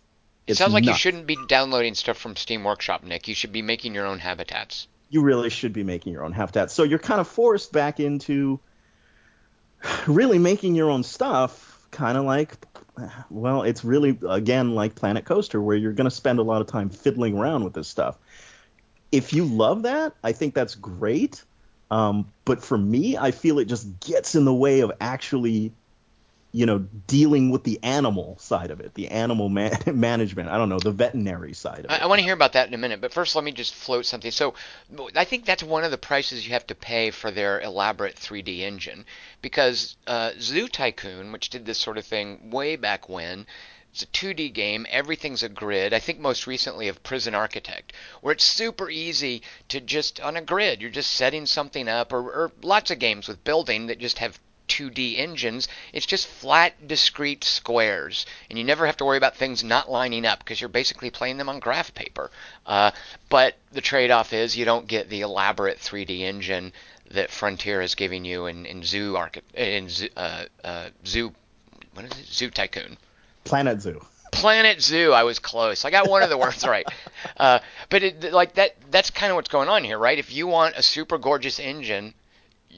[0.47, 0.97] It sounds like nuts.
[0.97, 3.27] you shouldn't be downloading stuff from Steam Workshop, Nick.
[3.27, 4.87] You should be making your own habitats.
[5.09, 6.73] you really should be making your own habitats.
[6.73, 8.59] So you're kind of forced back into
[10.07, 12.55] really making your own stuff, kind of like,
[13.29, 16.67] well, it's really, again, like Planet Coaster, where you're going to spend a lot of
[16.67, 18.17] time fiddling around with this stuff.
[19.11, 21.43] If you love that, I think that's great.
[21.91, 25.71] Um, but for me, I feel it just gets in the way of actually
[26.55, 30.49] you know, dealing with the animal side of it, the animal man- management.
[30.49, 32.01] I don't know, the veterinary side of I, it.
[32.03, 34.05] I want to hear about that in a minute, but first let me just float
[34.05, 34.29] something.
[34.29, 34.53] So,
[35.15, 38.59] I think that's one of the prices you have to pay for their elaborate 3D
[38.59, 39.05] engine,
[39.41, 43.47] because uh, Zoo Tycoon, which did this sort of thing way back when,
[43.91, 44.85] it's a 2D game.
[44.91, 45.91] Everything's a grid.
[45.91, 50.41] I think most recently of Prison Architect, where it's super easy to just on a
[50.41, 50.81] grid.
[50.81, 54.39] You're just setting something up, or, or lots of games with building that just have
[54.73, 55.67] 2D engines.
[55.93, 60.25] It's just flat, discrete squares, and you never have to worry about things not lining
[60.25, 62.31] up because you're basically playing them on graph paper.
[62.65, 62.91] Uh,
[63.29, 66.73] but the trade-off is you don't get the elaborate 3D engine
[67.11, 71.33] that Frontier is giving you in, in Zoo Archi- in Zoo, uh, uh, Zoo
[71.93, 72.25] what is it?
[72.25, 72.97] Zoo Tycoon.
[73.43, 74.03] Planet Zoo.
[74.31, 75.11] Planet Zoo.
[75.13, 75.85] I was close.
[75.85, 76.87] I got one of the words right.
[77.37, 77.59] Uh,
[77.89, 80.17] but it, like that, that's kind of what's going on here, right?
[80.17, 82.15] If you want a super gorgeous engine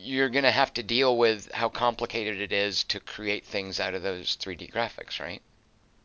[0.03, 3.93] you're going to have to deal with how complicated it is to create things out
[3.93, 5.41] of those 3D graphics, right?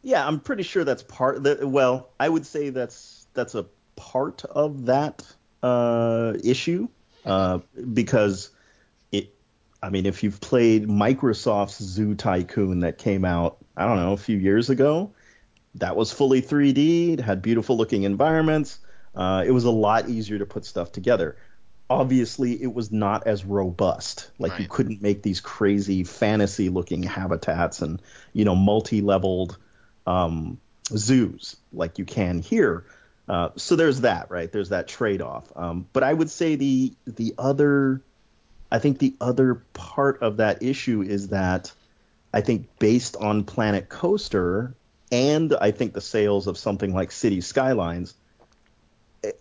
[0.03, 1.43] Yeah, I'm pretty sure that's part.
[1.43, 5.27] That, well, I would say that's that's a part of that
[5.63, 6.89] uh, issue
[7.27, 7.59] uh,
[7.93, 8.51] because
[9.13, 9.35] it.
[9.83, 14.19] I mean, if you've played Microsoft's Zoo Tycoon that came out, I don't know, a
[14.19, 15.13] few years ago,
[15.75, 17.15] that was fully 3D.
[17.15, 18.79] It had beautiful looking environments.
[19.15, 21.37] Uh, it was a lot easier to put stuff together
[21.91, 24.31] obviously it was not as robust.
[24.39, 24.61] Like right.
[24.63, 28.01] you couldn't make these crazy fantasy looking habitats and
[28.33, 29.59] you know multi-leveled
[30.07, 32.85] um, zoos like you can here.
[33.29, 34.51] Uh, so there's that, right?
[34.51, 35.53] There's that trade-off.
[35.55, 38.01] Um, but I would say the the other,
[38.71, 41.73] I think the other part of that issue is that
[42.33, 44.75] I think based on Planet Coaster
[45.11, 48.15] and I think the sales of something like City Skylines,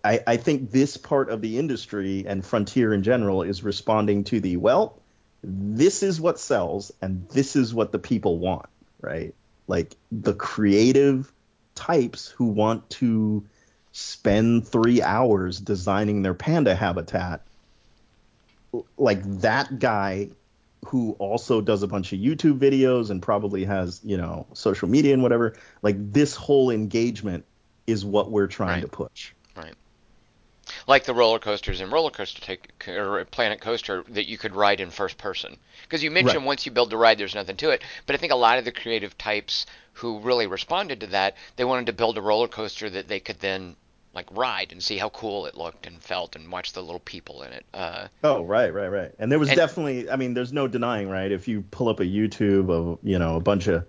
[0.04, 4.40] I, I think this part of the industry and Frontier in general is responding to
[4.40, 4.98] the well,
[5.42, 8.66] this is what sells and this is what the people want,
[9.00, 9.34] right?
[9.66, 11.32] Like the creative
[11.74, 13.44] types who want to
[13.92, 17.40] spend three hours designing their panda habitat,
[18.98, 20.28] like that guy
[20.86, 25.12] who also does a bunch of YouTube videos and probably has, you know, social media
[25.12, 27.44] and whatever, like this whole engagement
[27.86, 28.82] is what we're trying right.
[28.82, 29.32] to push.
[29.56, 29.74] Right.
[30.86, 34.80] Like the roller coasters in Roller Coaster take, or Planet Coaster that you could ride
[34.80, 35.56] in first person.
[35.82, 36.46] Because you mentioned right.
[36.46, 37.82] once you build the ride, there's nothing to it.
[38.06, 41.64] But I think a lot of the creative types who really responded to that, they
[41.64, 43.76] wanted to build a roller coaster that they could then
[44.12, 47.42] like ride and see how cool it looked and felt and watch the little people
[47.42, 47.64] in it.
[47.72, 49.12] Uh, oh, right, right, right.
[49.18, 51.30] And there was and, definitely, I mean, there's no denying, right?
[51.30, 53.84] If you pull up a YouTube of, you know, a bunch of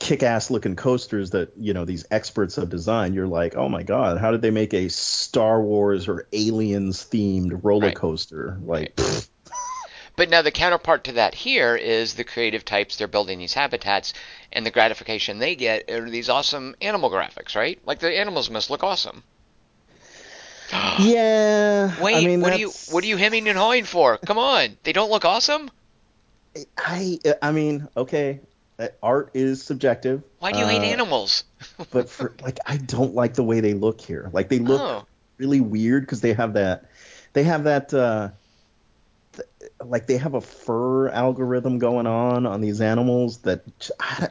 [0.00, 4.16] kick-ass looking coasters that you know these experts have designed you're like oh my god
[4.16, 7.94] how did they make a star wars or aliens themed roller right.
[7.96, 8.58] coaster?
[8.62, 9.28] Like right.
[10.16, 14.14] but now the counterpart to that here is the creative types they're building these habitats
[14.50, 17.78] and the gratification they get are these awesome animal graphics right?
[17.84, 19.22] Like the animals must look awesome.
[20.98, 24.16] Yeah wait I mean, what are you what are you hemming and hawing for?
[24.16, 25.70] Come on they don't look awesome?
[26.78, 28.40] I I mean, okay,
[29.02, 30.22] art is subjective.
[30.38, 31.44] Why do you uh, hate animals?
[31.90, 34.30] but for like, I don't like the way they look here.
[34.32, 35.06] Like they look oh.
[35.38, 36.86] really weird because they have that,
[37.32, 38.30] they have that, uh,
[39.32, 39.48] th-
[39.84, 43.64] like they have a fur algorithm going on on these animals that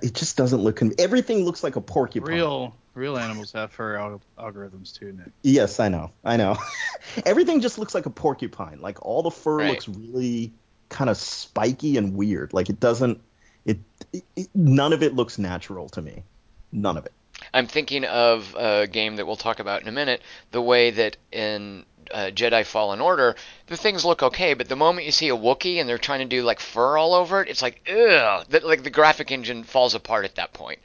[0.01, 0.77] it just doesn't look.
[0.77, 2.33] Con- everything looks like a porcupine.
[2.33, 5.31] Real, real animals have fur al- algorithms too, Nick.
[5.43, 6.57] Yes, I know, I know.
[7.25, 8.81] everything just looks like a porcupine.
[8.81, 9.69] Like all the fur right.
[9.71, 10.53] looks really
[10.89, 12.53] kind of spiky and weird.
[12.53, 13.21] Like it doesn't
[13.65, 13.77] it,
[14.13, 16.23] it, none of it looks natural to me.
[16.71, 17.13] None of it.
[17.53, 20.21] I'm thinking of a game that we'll talk about in a minute.
[20.51, 23.35] The way that in uh, Jedi Fallen Order,
[23.67, 26.25] the things look okay, but the moment you see a Wookiee and they're trying to
[26.25, 28.45] do like fur all over it, it's like ugh.
[28.49, 30.79] That like the graphic engine falls apart at that point.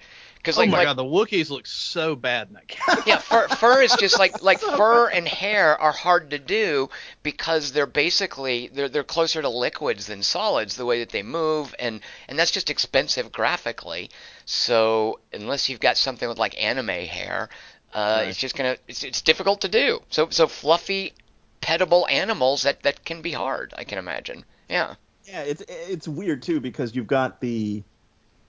[0.45, 3.03] Because like, oh my like, god, the Wookiees look so bad in that game.
[3.07, 6.91] yeah, fur, fur is just like like fur and hair are hard to do
[7.23, 11.75] because they're basically they're they're closer to liquids than solids the way that they move
[11.79, 14.11] and and that's just expensive graphically.
[14.45, 17.49] So unless you've got something with like anime hair,
[17.95, 18.29] uh, right.
[18.29, 20.03] it's just gonna it's, it's difficult to do.
[20.11, 21.15] So so fluffy,
[21.63, 23.73] petable animals that that can be hard.
[23.79, 24.45] I can imagine.
[24.69, 24.97] Yeah.
[25.25, 27.83] Yeah, it's it's weird too because you've got the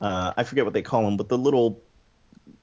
[0.02, 1.82] uh, I forget what they call them, but the little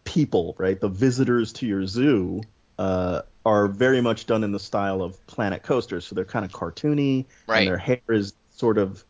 [0.04, 0.80] people, right?
[0.80, 2.42] The visitors to your zoo,
[2.78, 6.52] uh, are very much done in the style of Planet Coaster, so they're kind of
[6.52, 7.58] cartoony, Right.
[7.58, 9.04] and their hair is sort of,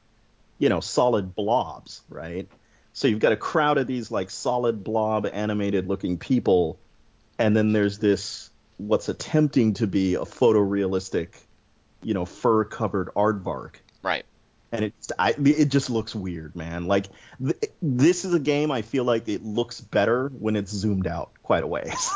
[0.59, 2.49] you know, solid blobs, right?
[2.95, 6.79] So you've got a crowd of these like solid blob animated looking people,
[7.39, 11.35] and then there's this what's attempting to be a photorealistic,
[12.03, 14.25] you know, fur covered aardvark Right.
[14.73, 16.87] And it's I, it just looks weird, man.
[16.87, 17.07] Like
[17.45, 21.31] th- this is a game I feel like it looks better when it's zoomed out
[21.43, 22.11] quite a ways.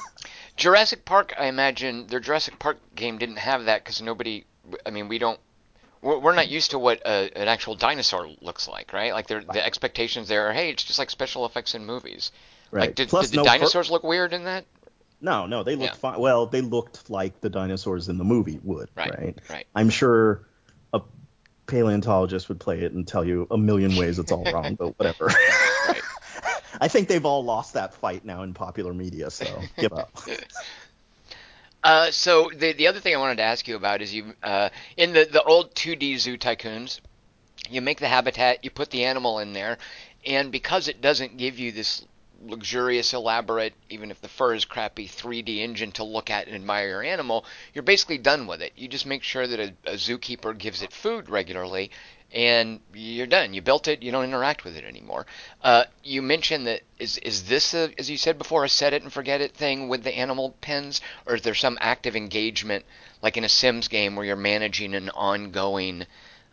[0.56, 4.44] Jurassic Park, I imagine their Jurassic Park game didn't have that because nobody.
[4.84, 5.38] I mean, we don't.
[6.00, 9.12] We're not used to what a, an actual dinosaur looks like, right?
[9.12, 12.30] Like they're- the expectations there are, hey, it's just like special effects in movies.
[12.70, 14.64] Like, did, Plus, did the no dinosaurs look weird in that?
[15.20, 15.98] no, no, they looked Yeah.
[15.98, 16.20] fine.
[16.20, 19.38] Well, they looked like the dinosaurs in the movie would, Right, right?
[19.50, 19.66] right.
[19.74, 20.46] I'm sure
[20.92, 21.00] a
[21.68, 25.30] paleontologist would play it and tell you a million ways it's all wrong, but whatever.
[25.88, 26.02] Right.
[26.80, 29.46] I think they've all lost that fight now in popular media, so
[29.78, 30.10] give up.
[31.84, 34.68] Uh, so the the other thing I wanted to ask you about is you uh,
[34.96, 36.98] in the the old 2D Zoo Tycoons,
[37.70, 39.78] you make the habitat, you put the animal in there,
[40.26, 42.04] and because it doesn't give you this
[42.40, 46.88] luxurious, elaborate, even if the fur is crappy, 3D engine to look at and admire
[46.88, 48.72] your animal, you're basically done with it.
[48.76, 51.90] You just make sure that a, a zookeeper gives it food regularly,
[52.32, 53.54] and you're done.
[53.54, 54.02] You built it.
[54.02, 55.26] You don't interact with it anymore.
[55.62, 59.02] Uh, you mentioned that is is this a, as you said before a set it
[59.02, 62.84] and forget it thing with the animal pens, or is there some active engagement
[63.22, 66.06] like in a Sims game where you're managing an ongoing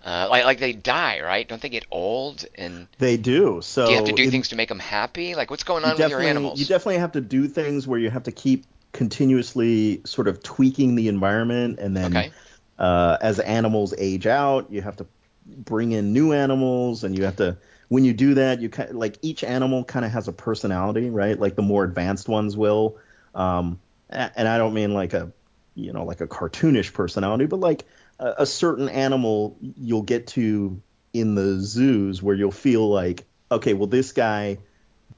[0.05, 1.47] uh, like like they die right?
[1.47, 3.61] Don't they get old and They do.
[3.61, 5.35] So do you have to do in- things to make them happy?
[5.35, 6.59] Like what's going you on with your animals?
[6.59, 10.95] You definitely have to do things where you have to keep continuously sort of tweaking
[10.95, 12.31] the environment, and then Okay.
[12.79, 15.05] uh, as animals age out, you have to
[15.45, 17.57] bring in new animals, and you have to.
[17.89, 21.09] When you do that, you kind of, like each animal kind of has a personality,
[21.09, 21.39] right?
[21.39, 22.97] Like the more advanced ones will.
[23.35, 25.31] Um, and I don't mean like a,
[25.75, 27.85] you know, like a cartoonish personality, but like
[28.19, 30.81] a, a certain animal you'll get to
[31.13, 34.57] in the zoos where you'll feel like, okay, well this guy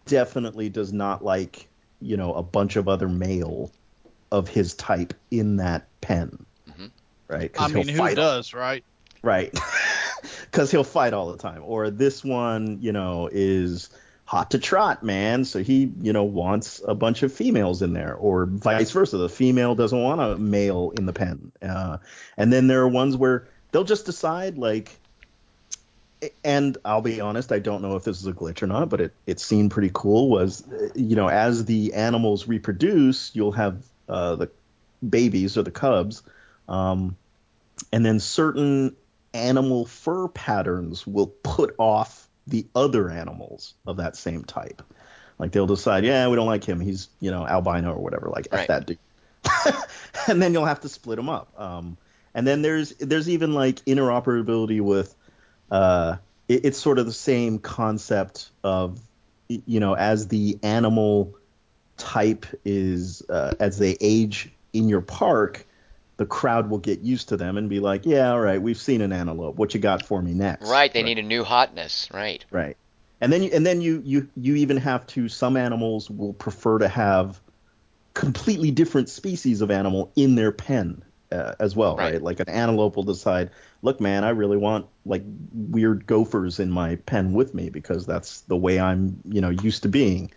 [0.05, 3.71] definitely does not like you know a bunch of other male
[4.31, 6.91] of his type in that pen Mhm.
[7.29, 8.83] right 'Cause I mean, who does, right?
[9.23, 9.51] right
[10.43, 13.89] because he'll fight all the time or this one you know is
[14.27, 18.13] hot to trot man so he you know wants a bunch of females in there
[18.13, 21.97] or vice versa the female doesn't want a male in the pen uh,
[22.35, 24.91] and then there are ones where they'll just decide like
[26.43, 29.01] and I'll be honest, I don't know if this is a glitch or not, but
[29.01, 30.29] it, it seemed pretty cool.
[30.29, 30.63] Was
[30.95, 34.49] you know, as the animals reproduce, you'll have uh, the
[35.07, 36.23] babies or the cubs,
[36.67, 37.15] um,
[37.91, 38.95] and then certain
[39.33, 44.81] animal fur patterns will put off the other animals of that same type.
[45.37, 46.79] Like they'll decide, yeah, we don't like him.
[46.79, 48.29] He's you know albino or whatever.
[48.29, 48.67] Like Right.
[48.67, 48.97] that dude.
[50.27, 51.51] and then you'll have to split them up.
[51.59, 51.97] Um,
[52.33, 55.15] and then there's there's even like interoperability with
[55.71, 58.99] uh, it, it's sort of the same concept of
[59.47, 61.35] you know as the animal
[61.97, 65.65] type is uh, as they age in your park
[66.17, 69.01] the crowd will get used to them and be like yeah all right we've seen
[69.01, 72.09] an antelope what you got for me next right, they need a new hotness.
[72.13, 72.43] Right.
[72.51, 72.75] right
[73.21, 76.79] and then you and then you you you even have to some animals will prefer
[76.79, 77.39] to have
[78.13, 82.13] completely different species of animal in their pen uh, as well Right.
[82.13, 82.21] right.
[82.21, 83.51] like an antelope will decide
[83.81, 88.41] look man i really want like weird gophers in my pen with me because that's
[88.41, 90.31] the way i'm you know used to being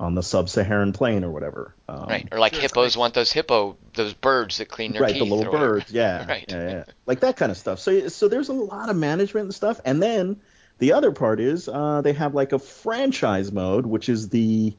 [0.00, 2.28] on the sub-saharan plain or whatever um, Right.
[2.30, 5.28] Or like Sure, hippos it's- want those hippo those birds that clean their right teeth.
[5.28, 6.44] the little or birds yeah, Right.
[6.48, 9.54] yeah yeah like that kind of stuff so so there's a lot of management and
[9.54, 10.40] stuff and then
[10.78, 14.74] the other part is uh, they have like a franchise mode which is the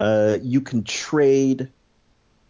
[0.00, 1.70] uh, you can trade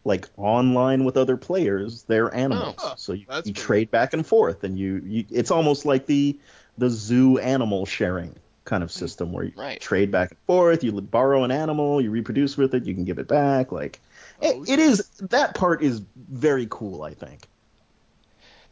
[0.04, 4.26] like online with other players their animals Oh, so you, you pretty trade back and
[4.26, 6.38] forth and you, you it's almost like the
[6.78, 8.34] the zoo animal sharing
[8.68, 9.80] kind of system where you Right.
[9.80, 13.18] trade back and forth you borrow an animal you reproduce with it you can give
[13.18, 14.00] it back like
[14.40, 17.48] Oh, it, it is that part is very cool i think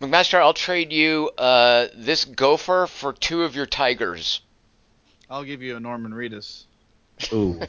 [0.00, 4.42] McMaster, I'll trade you uh, this gopher for two of your tigers.
[5.30, 6.64] I'll give you a Norman Reedus.
[7.32, 7.62] Ooh.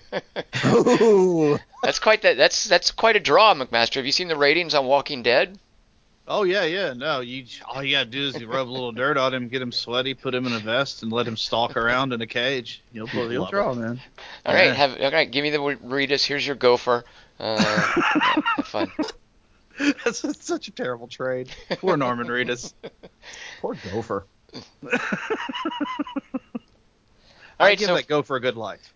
[0.65, 1.57] Ooh.
[1.83, 2.35] That's quite that.
[2.35, 3.95] That's that's quite a draw, McMaster.
[3.95, 5.57] Have you seen the ratings on Walking Dead?
[6.29, 6.93] Oh yeah, yeah.
[6.93, 9.61] No, you all you gotta do is you rub a little dirt on him, get
[9.61, 12.81] him sweaty, put him in a vest, and let him stalk around in a cage.
[12.91, 14.01] You'll he'll Love draw, man.
[14.45, 14.73] All right, Yeah.
[14.73, 15.29] have all right.
[15.31, 16.25] Give me the Reedus.
[16.25, 17.05] Here's your gopher.
[17.39, 18.91] Uh, have fun.
[20.03, 21.51] That's, that's such a terrible trade.
[21.69, 22.73] Poor Norman Reedus.
[23.61, 24.25] Poor gopher.
[24.83, 24.89] All
[27.59, 28.93] I give so that go for a good life.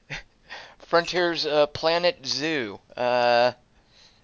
[0.79, 2.79] Frontiers uh, Planet Zoo.
[2.97, 3.51] Uh,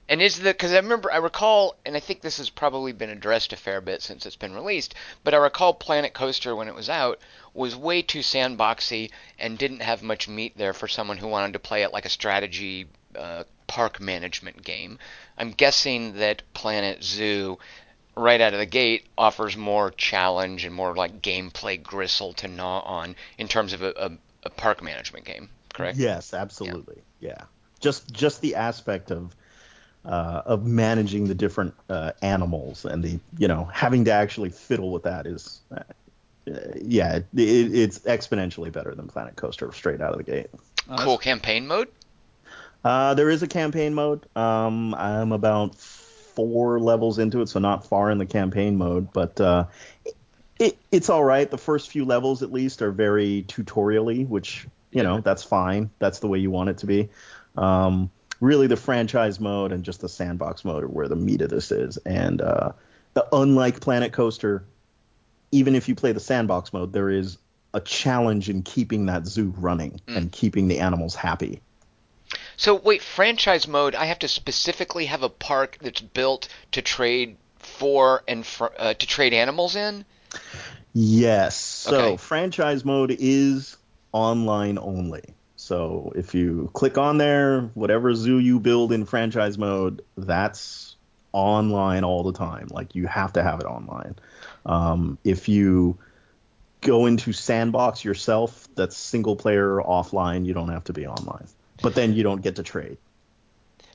[0.09, 3.09] And is the because I remember I recall, and I think this has probably been
[3.09, 6.75] addressed a fair bit since it's been released, but I recall Planet Coaster when it
[6.75, 7.19] was out
[7.53, 11.59] was way too sandboxy and didn't have much meat there for someone who wanted to
[11.59, 12.87] play it like a strategy
[13.17, 14.97] uh, park management game.
[15.37, 17.59] I'm guessing that Planet Zoo,
[18.15, 22.79] right out of the gate, offers more challenge and more like gameplay gristle to gnaw
[22.79, 24.11] on in terms of a, a,
[24.43, 25.49] a park management game.
[25.73, 25.97] Correct?
[25.97, 27.01] Yes, absolutely.
[27.19, 27.29] Yeah.
[27.29, 27.43] yeah.
[27.79, 29.35] Just just the aspect of
[30.07, 34.91] uh, of managing the different uh, animals and the you know having to actually fiddle
[34.91, 35.83] with that is uh,
[36.81, 40.49] yeah it, it's exponentially better than Planet Coaster straight out of the gate.
[40.97, 41.89] Cool campaign mode.
[42.83, 44.25] Uh, there is a campaign mode.
[44.35, 49.41] Um, I'm about four levels into it, so not far in the campaign mode, but
[49.41, 49.65] uh,
[50.57, 51.49] it, it's all right.
[51.49, 55.89] The first few levels, at least, are very tutorially, which you know that's fine.
[55.99, 57.09] That's the way you want it to be.
[57.57, 58.09] Um,
[58.39, 61.71] really, the franchise mode and just the sandbox mode are where the meat of this
[61.71, 61.97] is.
[61.97, 62.71] And uh,
[63.13, 64.63] the unlike Planet Coaster,
[65.51, 67.37] even if you play the sandbox mode, there is
[67.73, 70.17] a challenge in keeping that zoo running mm.
[70.17, 71.61] and keeping the animals happy.
[72.55, 73.95] So wait, franchise mode.
[73.95, 78.93] I have to specifically have a park that's built to trade for and for, uh,
[78.93, 80.05] to trade animals in.
[80.93, 81.55] Yes.
[81.55, 82.17] So okay.
[82.17, 83.77] franchise mode is
[84.11, 85.23] online only.
[85.67, 90.95] So if you click on there, whatever zoo you build in franchise mode, that's
[91.33, 92.67] online all the time.
[92.71, 94.15] Like you have to have it online.
[94.65, 95.97] Um, if you
[96.81, 100.45] go into sandbox yourself, that's single player offline.
[100.45, 101.47] You don't have to be online
[101.81, 102.97] but then you don't get to trade.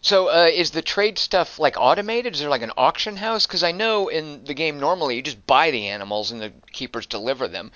[0.01, 2.35] So uh, is the trade stuff like automated?
[2.35, 3.47] Is there like an auction house?
[3.47, 7.07] Because I know in the game normally you just buy the animals and the keepers
[7.07, 7.71] deliver them.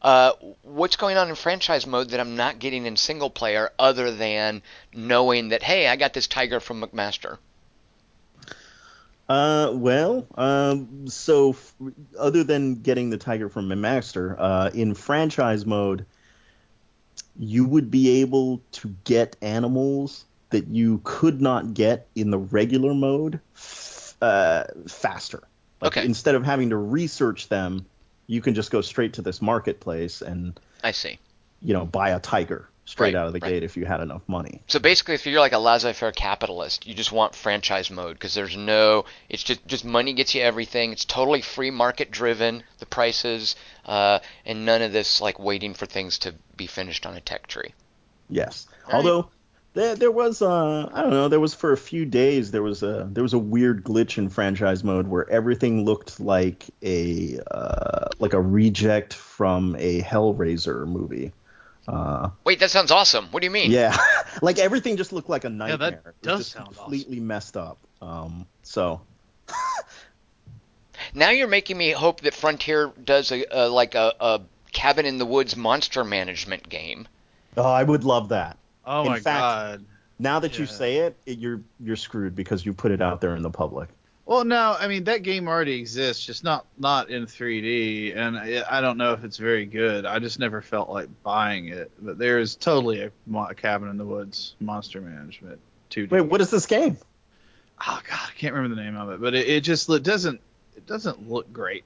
[0.00, 0.32] Uh,
[0.62, 4.62] what's going on in franchise mode that I'm not getting in single player, other than
[4.94, 7.38] knowing that hey, I got this tiger from McMaster?
[9.28, 11.74] Uh, well, um, so f-
[12.18, 16.06] other than getting the tiger from McMaster, uh, in franchise mode,
[17.38, 22.94] you would be able to get animals that you could not get in the regular
[22.94, 23.40] mode
[24.22, 25.42] uh, faster.
[25.80, 26.06] Like okay.
[26.06, 27.86] Instead of having to research them,
[28.28, 31.18] you can just go straight to this marketplace and I see.
[31.60, 33.50] You know, buy a tiger straight right, out of the right.
[33.50, 34.62] gate if you had enough money.
[34.68, 38.56] So basically, if you're like a laissez-faire capitalist, you just want franchise mode because there's
[38.56, 40.92] no, it's just just money gets you everything.
[40.92, 42.62] It's totally free market driven.
[42.78, 47.16] The prices, uh, and none of this like waiting for things to be finished on
[47.16, 47.74] a tech tree.
[48.30, 49.20] Yes, All although.
[49.22, 49.30] Right.
[49.78, 52.82] There, there was uh, I don't know there was for a few days there was
[52.82, 58.08] a there was a weird glitch in franchise mode where everything looked like a uh,
[58.18, 61.32] like a reject from a Hellraiser movie.
[61.86, 63.28] Uh, Wait, that sounds awesome.
[63.30, 63.70] What do you mean?
[63.70, 63.96] Yeah,
[64.42, 65.90] like everything just looked like a nightmare.
[65.90, 67.26] Yeah, that does just sound completely awesome.
[67.28, 67.78] messed up.
[68.02, 69.00] Um, so.
[71.14, 74.40] now you're making me hope that Frontier does a, a like a, a,
[74.72, 77.06] cabin in the woods monster management game.
[77.56, 78.58] Oh, I would love that.
[78.88, 79.84] Oh in my fact, god!
[80.18, 80.60] Now that yeah.
[80.60, 83.50] you say it, it, you're you're screwed because you put it out there in the
[83.50, 83.90] public.
[84.24, 88.64] Well, no, I mean that game already exists, just not not in 3D, and I,
[88.70, 90.06] I don't know if it's very good.
[90.06, 91.90] I just never felt like buying it.
[91.98, 95.60] But there is totally a, a Cabin in the Woods Monster Management
[95.90, 96.10] 2D.
[96.10, 96.96] Wait, what is this game?
[97.86, 100.40] Oh God, I can't remember the name of it, but it, it just it doesn't
[100.76, 101.84] it doesn't look great.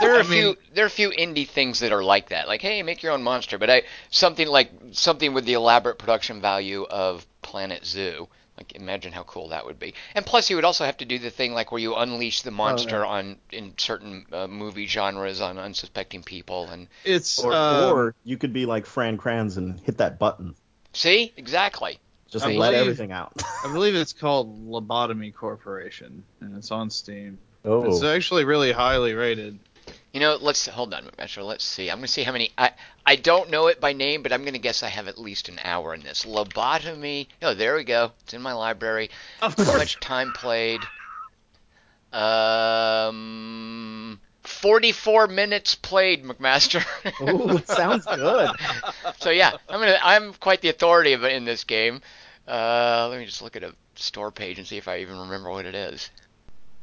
[0.00, 2.30] There are I a mean, few there are a few indie things that are like
[2.30, 3.58] that, like hey, make your own monster.
[3.58, 8.28] But I something like something with the elaborate production value of Planet Zoo
[8.60, 9.94] like imagine how cool that would be.
[10.14, 12.50] And plus, you would also have to do the thing like where you unleash the
[12.50, 13.16] monster oh, yeah.
[13.16, 18.36] on in certain uh, movie genres on unsuspecting people, and it's or, um, or you
[18.36, 20.54] could be like Fran Kranz and hit that button.
[20.92, 21.98] See, exactly.
[22.30, 23.32] Just I let believe, everything out.
[23.64, 27.38] I believe it's called Lobotomy Corporation, and it's on Steam.
[27.64, 29.58] Oh, it's actually really highly rated.
[30.12, 31.44] You know, let's hold on, Metro.
[31.44, 31.88] Let's see.
[31.88, 32.50] I'm gonna see how many.
[32.58, 32.72] I
[33.06, 35.60] I don't know it by name, but I'm gonna guess I have at least an
[35.62, 36.24] hour in this.
[36.24, 37.28] Lobotomy.
[37.42, 38.12] Oh, there we go.
[38.24, 39.10] It's in my library.
[39.40, 39.70] Of course.
[39.70, 40.80] How much time played?
[42.12, 43.20] Um,
[44.42, 46.84] 44 minutes played, McMaster.
[47.28, 48.50] Ooh, sounds good.
[49.20, 49.98] so yeah, I'm gonna.
[50.02, 52.00] I'm quite the authority in this game.
[52.48, 55.50] Uh, let me just look at a store page and see if I even remember
[55.50, 56.10] what it is.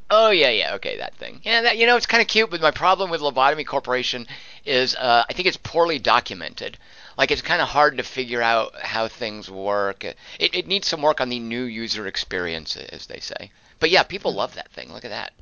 [0.09, 1.41] Oh yeah, yeah, okay, that thing.
[1.43, 4.25] Yeah, that you know, it's kind of cute, but my problem with Lobotomy Corporation
[4.65, 6.77] is uh, I think it's poorly documented.
[7.17, 10.05] Like it's kind of hard to figure out how things work.
[10.05, 13.51] It, it needs some work on the new user experience, as they say.
[13.79, 14.93] But yeah, people love that thing.
[14.93, 15.33] Look at that.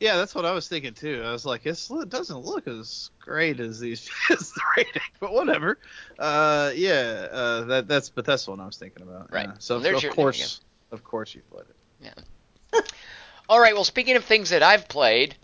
[0.00, 1.22] Yeah, that's what I was thinking too.
[1.24, 5.76] I was like, it doesn't look as great as these as the rating, but whatever.
[6.18, 9.32] Uh, yeah, uh, that that's but that's what I was thinking about.
[9.32, 9.48] Right.
[9.48, 9.54] Yeah.
[9.58, 10.60] So of, of course,
[10.92, 11.76] of course, you played it.
[12.00, 12.22] Yeah.
[13.48, 13.74] All right.
[13.74, 15.34] Well, speaking of things that I've played,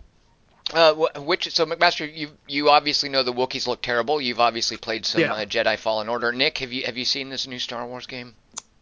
[0.73, 4.21] uh, which so McMaster, you you obviously know the Wookiees look terrible.
[4.21, 5.33] You've obviously played some Yeah.
[5.33, 6.31] uh, Jedi Fallen Order.
[6.31, 8.35] Nick, have you have you seen this new Star Wars game?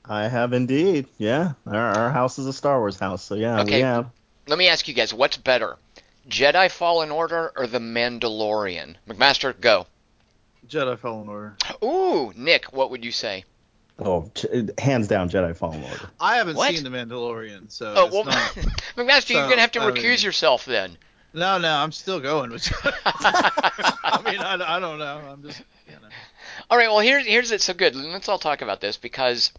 [0.05, 1.07] I have indeed.
[1.17, 3.75] Yeah, our, our house is a Star Wars house, so yeah, Okay.
[3.77, 4.09] we have.
[4.47, 5.77] Let me ask you guys, what's better,
[6.29, 8.95] Jedi Fallen Order or The Mandalorian?
[9.07, 9.87] McMaster, go.
[10.67, 11.55] Jedi Fallen Order.
[11.81, 13.45] Ooh, Nick, what would you say?
[13.99, 14.29] Oh,
[14.79, 16.09] hands down, Jedi Fallen Order.
[16.19, 16.73] I haven't What?
[16.73, 18.35] seen The Mandalorian, so Oh it's well, not-
[18.97, 20.97] McMaster, you're gonna have to I recuse mean- yourself then.
[21.33, 22.51] no, no, I'm still going.
[23.05, 25.21] I mean, I, I don't know.
[25.31, 26.07] I'm just, you know.
[26.69, 27.61] All right, well here's here's it.
[27.61, 27.95] So good.
[27.95, 29.51] Let's all talk about this because,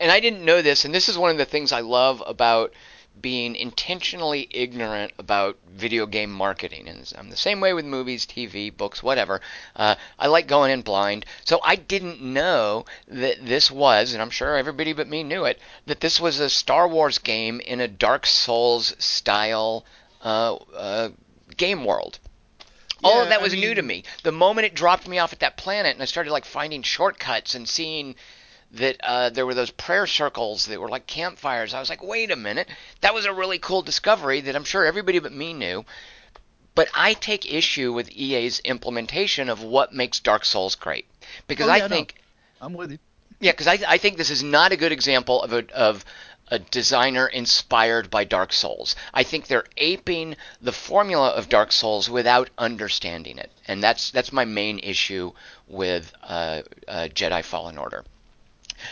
[0.00, 2.72] and I didn't know this, and this is one of the things I love about
[3.20, 6.88] being intentionally ignorant about video game marketing.
[6.88, 9.40] And I'm the same way with movies, TV, books, whatever.
[9.74, 11.24] Uh, I like going in blind.
[11.44, 15.60] So I didn't know that this was, and I'm sure everybody but me knew it,
[15.86, 19.84] that this was a Star Wars game in a Dark Souls style
[20.22, 21.08] uh, uh,
[21.56, 22.18] game world.
[23.04, 24.04] All of Yeah, that I was new to me.
[24.22, 27.54] The moment it dropped me off at that planet and I started like finding shortcuts
[27.54, 28.16] and seeing
[28.72, 32.30] that uh, there were those prayer circles that were like campfires, I was like, wait
[32.30, 32.68] a minute,
[33.00, 35.84] that was a really cool discovery that I'm sure everybody but me knew.
[36.74, 41.06] But I take issue with EA's implementation of what makes Dark Souls great
[41.46, 41.96] because Oh, I yeah, no.
[41.96, 42.14] think
[42.60, 42.98] I'm with you.
[43.40, 46.04] yeah, because I, I think this is not a good example of a, of
[46.48, 48.94] a designer inspired by Dark Souls.
[49.14, 54.30] I think they're aping the formula of Dark Souls without understanding it, and that's that's
[54.32, 55.32] my main issue
[55.66, 58.04] with uh, uh, Jedi Fallen Order.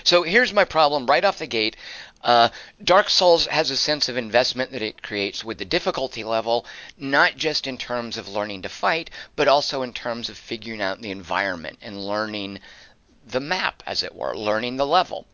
[0.02, 1.76] So here's my problem right off the gate.
[2.22, 2.48] Uh,
[2.82, 6.64] Dark Souls has a sense of investment that it creates with the difficulty level,
[6.96, 11.02] not just in terms of learning to fight, but also in terms of figuring out
[11.02, 12.60] the environment and learning
[13.26, 15.26] the map, as it were, learning the level.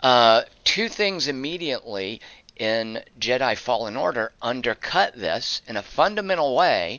[0.00, 2.20] Uh, two things immediately
[2.56, 6.98] in Jedi Fallen Order undercut this in a fundamental way,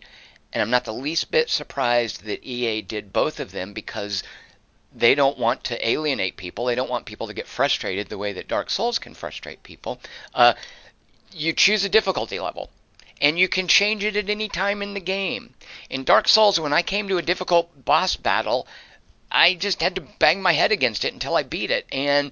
[0.53, 4.23] and I'm not the least bit surprised that EA did both of them because
[4.95, 6.65] they don't want to alienate people.
[6.65, 9.99] They don't want people to get frustrated the way that Dark Souls can frustrate people.
[10.33, 10.53] Uh,
[11.31, 12.69] you choose a difficulty level,
[13.19, 15.53] and you can change it at any time in the game.
[15.89, 18.67] In Dark Souls, when I came to a difficult boss battle,
[19.29, 21.85] I just had to bang my head against it until I beat it.
[21.91, 22.31] And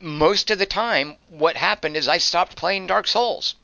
[0.00, 3.56] most of the time, what happened is I stopped playing Dark Souls.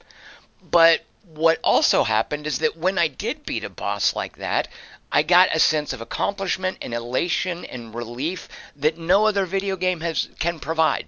[0.60, 4.68] But what also happened is that when I did beat a boss like that,
[5.12, 10.00] I got a sense of accomplishment and elation and relief that no other video game
[10.00, 11.06] has can provide.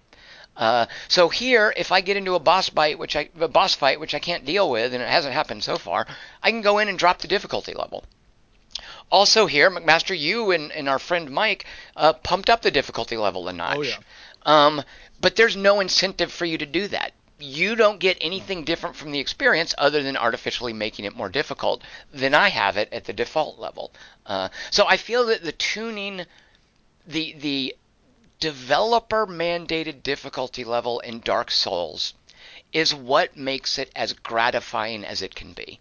[0.56, 4.00] Uh, so here, if I get into a boss fight, which I a boss fight
[4.00, 6.06] which I can't deal with, and it hasn't happened so far,
[6.42, 8.04] I can go in and drop the difficulty level.
[9.10, 13.48] Also here, McMaster, you and, and our friend Mike uh, pumped up the difficulty level
[13.48, 13.76] a notch.
[13.78, 13.96] Oh, yeah.
[14.42, 14.82] Um,
[15.20, 17.12] but there's no incentive for you to do that.
[17.38, 21.82] You don't get anything different from the experience other than artificially making it more difficult
[22.12, 23.92] than I have it at the default level.
[24.24, 26.26] Uh, so I feel that the tuning,
[27.06, 27.76] the the
[28.40, 32.14] developer mandated difficulty level in Dark Souls
[32.72, 35.80] is what makes it as gratifying as it can be.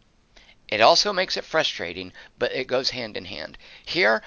[0.68, 3.58] It also makes it frustrating, but it goes hand in hand.
[3.86, 4.22] Here,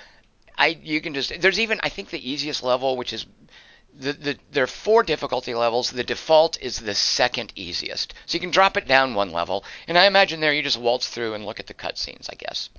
[0.56, 3.26] I you can just there's even I think the easiest level, which is
[3.98, 5.90] the, the there are four difficulty levels.
[5.90, 9.64] The default is the second easiest, so you can drop it down one level.
[9.86, 12.28] And I imagine there you just waltz through and look at the cutscenes.
[12.30, 12.70] I guess.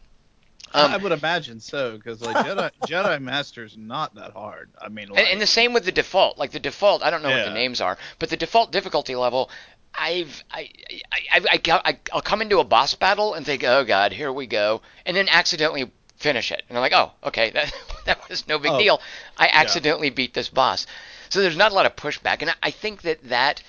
[0.73, 4.69] Um, I would imagine so because like Jedi Jedi is not that hard.
[4.79, 6.37] I mean, like, And, and the same with the default.
[6.37, 9.49] Like the default, I don't know what the names are, but the default difficulty level,
[9.95, 10.69] I've I
[11.11, 14.13] I, I, I, go- I I'll come into a boss battle and think, oh god,
[14.13, 17.73] here we go, and then accidentally finish it, and I'm like, oh, okay, that
[18.05, 19.01] that was no big Oh, deal.
[19.37, 20.85] I accidentally beat this boss.
[21.29, 23.61] So there's not a lot of pushback, and I, think that that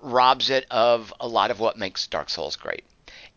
[0.00, 2.84] robs it of a lot of what makes Dark Souls great.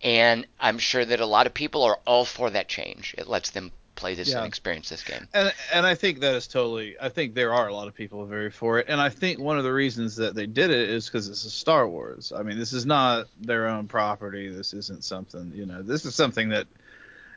[0.04, 3.16] And I'm sure that a lot of people are all for that change.
[3.18, 4.40] It lets them play this Yeah.
[4.40, 5.28] and experience this game.
[5.34, 6.96] and and I think that is totally.
[7.00, 9.58] I think there are a lot of people very for it, and I think one
[9.58, 12.34] of the reasons that they did it is because it's a Star Wars.
[12.36, 14.50] I mean, this is not their own property.
[14.50, 15.82] This isn't something you know.
[15.84, 16.68] This is something that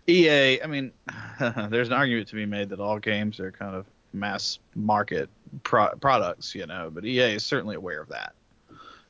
[0.09, 0.63] EA.
[0.63, 0.93] I mean,
[1.41, 5.29] there's an argument to be made that all games are kind of mass market
[5.63, 8.33] pro- products, you know, but EA is certainly aware of that,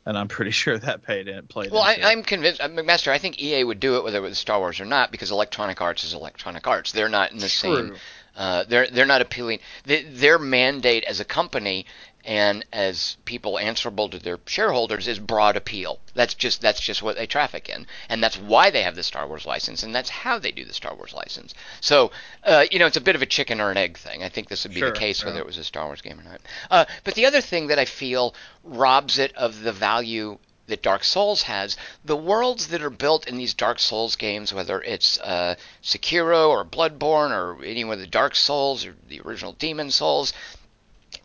[0.06, 1.70] and I'm pretty sure that paid in played.
[1.70, 1.98] Well, I.
[2.04, 3.08] I'm convinced, McMaster.
[3.08, 5.80] I think EA would do it whether it was Star Wars or not, because Electronic
[5.80, 6.92] Arts is Electronic Arts.
[6.92, 7.96] They're not in the same.
[8.36, 9.60] Uh, they're they're not appealing.
[9.84, 11.86] They, their mandate as a company
[12.24, 15.98] and as people answerable to their shareholders is broad appeal.
[16.14, 19.26] That's just that's just what they traffic in, and that's why they have the Star
[19.26, 21.54] Wars license, and that's how they do the Star Wars license.
[21.80, 22.12] So,
[22.44, 24.22] uh, you know, it's a bit of a chicken or an egg thing.
[24.22, 26.18] I think this would be Sure, the case whether it was a Star Wars game
[26.18, 26.40] or not.
[26.70, 31.04] Uh, but the other thing that I feel robs it of the value that Dark
[31.04, 31.76] Souls has.
[32.04, 36.64] The worlds that are built in these Dark Souls games, whether it's uh, Sekiro or
[36.64, 40.32] Bloodborne or any of the Dark Souls or the original Demon Souls,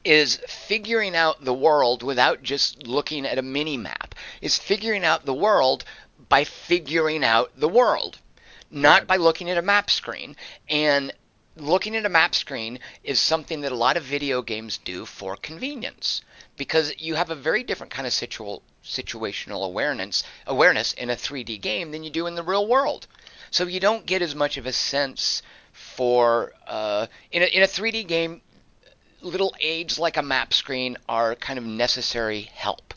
[0.04, 4.16] is figuring out the world without just looking at a mini map.
[4.42, 5.84] Is figuring out the world
[6.28, 8.20] by figuring out the world,
[8.70, 10.36] not by looking at a map screen.
[10.70, 11.14] And
[11.56, 15.36] looking at a map screen is something that a lot of video games do for
[15.36, 16.22] convenience
[16.58, 21.60] because you have a very different kind of situ- situational awareness awareness in a 3D
[21.60, 23.08] game than you do in the real world.
[23.52, 25.42] So you don't get as much of a sense
[25.72, 28.42] for uh, in a, in a 3D game.
[29.22, 32.94] Little aids like a map screen are kind of necessary help.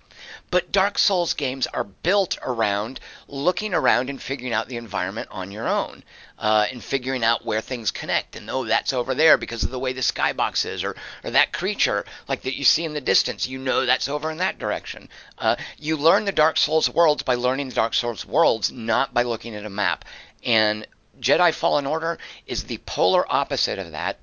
[0.53, 5.51] But Dark Souls games are built around looking around and figuring out the environment on
[5.51, 6.05] your own,
[6.39, 8.37] uh, and figuring out where things connect.
[8.37, 10.95] And oh, that's over there because of the way the skybox is, or
[11.25, 14.37] or that creature like that you see in the distance, you know that's over in
[14.39, 15.09] that direction.
[15.39, 19.23] Uh, you learn the Dark Souls worlds by learning the Dark Souls worlds, not by
[19.23, 20.05] looking at a map.
[20.45, 20.87] And
[21.19, 24.19] Jedi Fallen Order is the polar opposite of that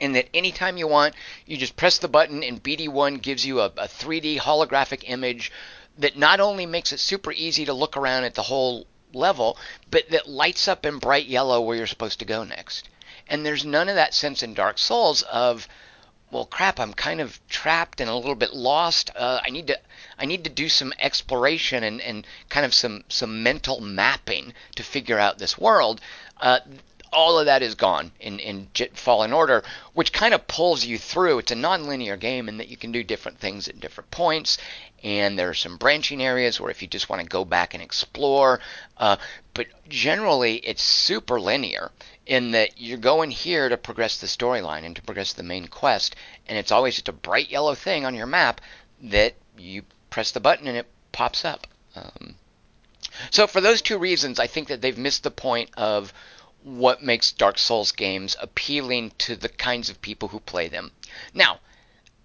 [0.00, 1.14] in that anytime you want,
[1.46, 5.52] you just press the button and BD1 gives you a, a 3D holographic image
[5.98, 9.56] that not only makes it super easy to look around at the whole level,
[9.90, 12.88] but that lights up in bright yellow where you're supposed to go next.
[13.26, 15.68] And there's none of that sense in Dark Souls of,
[16.30, 19.10] well, crap, I'm kind of trapped and a little bit lost.
[19.16, 19.78] Uh, I need to,
[20.18, 24.82] I need to do some exploration and, and kind of some some mental mapping to
[24.82, 26.00] figure out this world.
[26.38, 26.60] Uh,
[27.14, 29.62] all of that is gone in, in Fallen Order,
[29.94, 31.38] which kind of pulls you through.
[31.38, 34.58] It's a non-linear game in that you can do different things at different points,
[35.02, 37.82] and there are some branching areas where if you just want to go back and
[37.82, 38.60] explore,
[38.98, 39.16] uh,
[39.54, 41.90] but generally it's super linear
[42.26, 46.16] in that you're going here to progress the storyline and to progress the main quest,
[46.46, 48.60] and it's always just a bright yellow thing on your map
[49.02, 51.66] that you press the button and it pops up.
[51.94, 52.34] Um,
[53.30, 56.12] so for those two reasons, I think that they've missed the point of
[56.64, 60.90] what makes Dark Souls games appealing to the kinds of people who play them.
[61.34, 61.60] Now,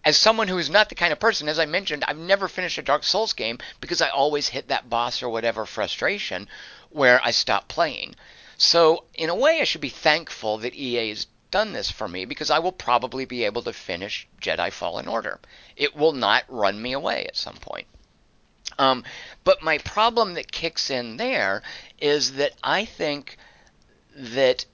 [0.05, 2.77] as someone who is not the kind of person, as I mentioned, I've never finished
[2.77, 6.47] a Dark Souls game because I always hit that boss or whatever frustration
[6.89, 8.15] where I stop playing.
[8.57, 12.23] So, in a way, I should be thankful that EA has done this for me
[12.23, 15.39] because I will probably be able to finish Jedi Fallen Order.
[15.75, 17.87] It will not run me away at some point.
[18.77, 19.03] Um,
[19.43, 21.61] but my problem that kicks in there
[21.99, 23.37] is that I think
[24.15, 24.65] that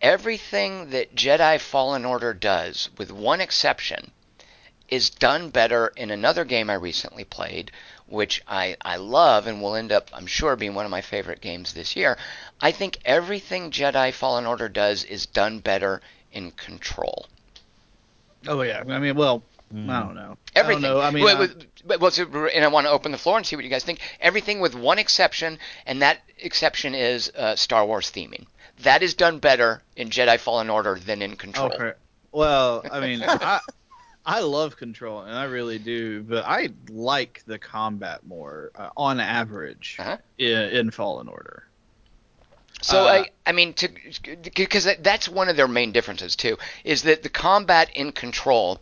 [0.00, 4.10] everything that Jedi Fallen Order does, with one exception,
[4.88, 7.70] is done better in another game I recently played,
[8.06, 11.40] which I, I love and will end up, I'm sure, being one of my favorite
[11.40, 12.18] games this year.
[12.60, 16.02] I think everything Jedi Fallen Order does is done better
[16.32, 17.26] in Control.
[18.46, 19.42] Oh yeah, I mean, well,
[19.72, 19.88] mm.
[19.88, 20.36] I don't know.
[20.54, 20.84] Everything.
[20.84, 21.02] I don't know.
[21.02, 21.48] I mean, well,
[21.84, 23.84] but, well, so, and I want to open the floor and see what you guys
[23.84, 24.00] think.
[24.20, 28.46] Everything with one exception, and that exception is uh, Star Wars theming.
[28.80, 31.72] That is done better in Jedi Fallen Order than in Control.
[31.72, 31.92] Okay.
[32.32, 33.60] Well, I mean, I
[34.26, 39.20] I love Control, and I really do, but I like the combat more uh, on
[39.20, 40.16] average uh-huh.
[40.38, 41.64] in, in, Fallen Order.
[42.80, 43.88] So uh, I, I mean, to
[44.54, 48.80] because that's one of their main differences too, is that the combat in Control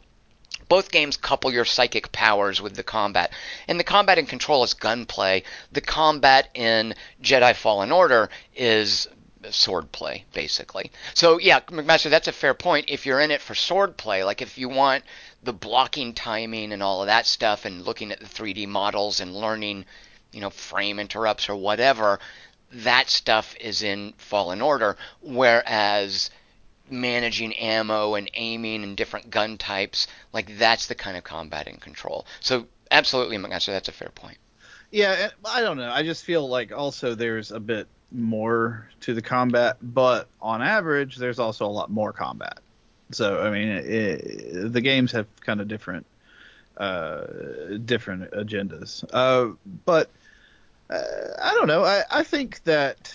[0.72, 3.30] both games couple your psychic powers with the combat.
[3.68, 5.42] And the combat in Control is gunplay.
[5.70, 9.06] The combat in Jedi Fallen Order is
[9.42, 10.90] swordplay, basically.
[11.12, 12.86] So yeah, McMaster, that's a fair point.
[12.88, 15.04] If you're in it for swordplay, like if you want
[15.42, 19.36] the blocking timing and all of that stuff, and looking at the 3D models and
[19.36, 19.84] learning,
[20.32, 22.18] you know, frame interrupts or whatever,
[22.72, 24.96] that stuff is in Fallen Order.
[25.20, 26.30] Whereas
[26.92, 31.80] managing ammo and aiming and different gun types, like that's the kind of combat and
[31.80, 32.26] control.
[32.40, 34.38] So absolutely, McMaster, that's a fair point.
[34.90, 35.90] Yeah, I don't know.
[35.90, 41.16] I just feel like also there's a bit more to the combat, but on average,
[41.16, 42.60] there's also a lot more combat.
[43.10, 46.06] So I mean, it, it, the games have kind of different
[46.76, 47.24] uh,
[47.84, 49.04] different agendas.
[49.12, 49.54] Uh,
[49.86, 50.10] but
[50.90, 51.00] uh,
[51.42, 51.84] I don't know.
[51.84, 53.14] I, I think that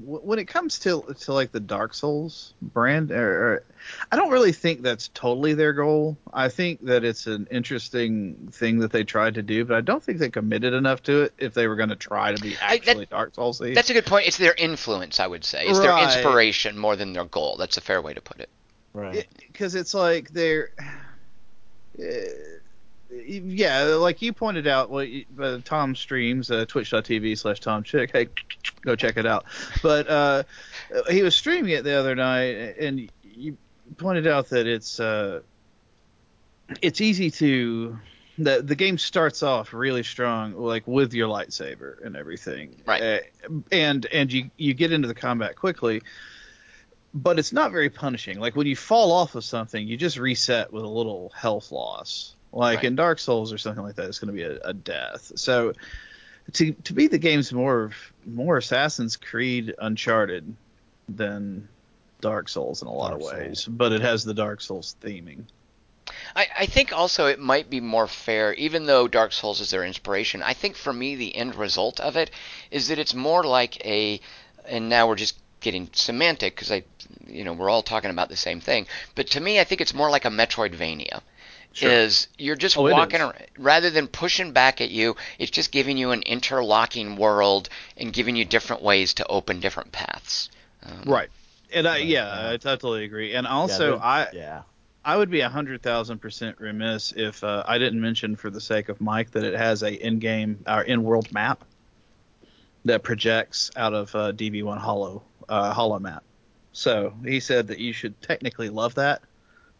[0.00, 3.64] when it comes to to like the Dark Souls brand, or, or,
[4.10, 6.16] I don't really think that's totally their goal.
[6.32, 10.02] I think that it's an interesting thing that they tried to do, but I don't
[10.02, 11.34] think they committed enough to it.
[11.38, 13.94] If they were going to try to be actually I, that, Dark Souls, that's a
[13.94, 14.26] good point.
[14.26, 15.66] It's their influence, I would say.
[15.66, 15.86] It's right.
[15.86, 17.56] their inspiration more than their goal.
[17.56, 18.48] That's a fair way to put it.
[18.92, 19.26] Right.
[19.46, 20.70] Because it, it's like they're.
[21.96, 22.04] Uh,
[23.26, 25.06] yeah, like you pointed out, well,
[25.40, 28.10] uh, Tom streams uh, twitch.tv slash Tom Chick.
[28.12, 28.28] Hey,
[28.82, 29.44] go check it out.
[29.82, 30.42] But uh,
[31.10, 33.56] he was streaming it the other night, and you
[33.96, 35.40] pointed out that it's uh,
[36.82, 37.98] it's easy to
[38.38, 43.02] the the game starts off really strong, like with your lightsaber and everything, Right.
[43.02, 43.18] Uh,
[43.70, 46.02] and and you you get into the combat quickly,
[47.12, 48.40] but it's not very punishing.
[48.40, 52.34] Like when you fall off of something, you just reset with a little health loss.
[52.54, 52.84] Like Right.
[52.86, 55.32] in Dark Souls or something like that, it's going to be a, a death.
[55.34, 55.72] So
[56.54, 57.90] to to me, the game's more
[58.24, 60.54] more Assassin's Creed Uncharted
[61.08, 61.68] than
[62.20, 63.76] Dark Souls in a lot Dark of ways, Souls.
[63.76, 65.42] but it has the Dark Souls theming.
[66.36, 69.84] I, I think also it might be more fair, even though Dark Souls is their
[69.84, 70.42] inspiration.
[70.42, 72.30] I think for me, the end result of it
[72.70, 74.20] is that it's more like a,
[74.68, 76.84] and now we're just getting semantic because I,
[77.26, 78.86] you know, we're all talking about the same thing.
[79.14, 81.20] But to me, I think it's more like a Metroidvania.
[81.74, 81.90] Sure.
[81.90, 85.98] Is you're just Oh, walking around rather than pushing back at you, it's just giving
[85.98, 90.50] you an interlocking world and giving you different ways to open different paths.
[90.84, 91.28] Um, Right.
[91.72, 92.50] And I, yeah, yeah.
[92.52, 93.34] I totally agree.
[93.34, 94.62] And also, there's- I yeah.
[95.04, 98.60] I would be a hundred thousand percent remiss if uh, I didn't mention, for the
[98.60, 101.62] sake of Mike, that it has a in-game or in-world map
[102.84, 106.22] that projects out of uh, DB1 Hollow uh, Hollow map.
[106.72, 109.20] So he said that you should technically love that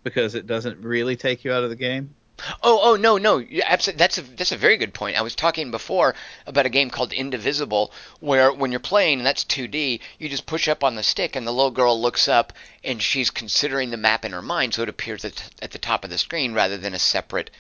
[0.05, 2.15] because it doesn't really take you out of the game.
[2.63, 3.99] Oh, oh no, no, absolutely.
[3.99, 5.17] That's a that's a very good point.
[5.17, 6.15] I was talking before
[6.47, 10.67] about a game called Indivisible, where when you're playing, and that's 2D, you just push
[10.67, 12.53] up on the stick, and the little girl looks up,
[12.83, 16.05] and she's considering the map in her mind, so it appears at, at the top
[16.05, 17.51] of the screen rather than a separate.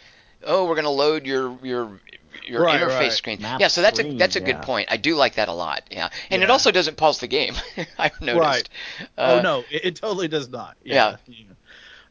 [0.42, 2.00] Oh, we're gonna load your your
[2.44, 3.12] your Right, interface right.
[3.12, 3.42] screen.
[3.42, 4.64] Map yeah, so that's a that's a good yeah.
[4.64, 4.88] point.
[4.90, 5.84] I do like that a lot.
[5.90, 7.54] Yeah, and it also doesn't pause the game.
[7.98, 8.38] I've noticed.
[8.40, 8.68] Right.
[9.16, 10.76] Uh, oh no, it, it totally does not.
[10.82, 11.16] Yeah.
[11.26, 11.36] Yeah.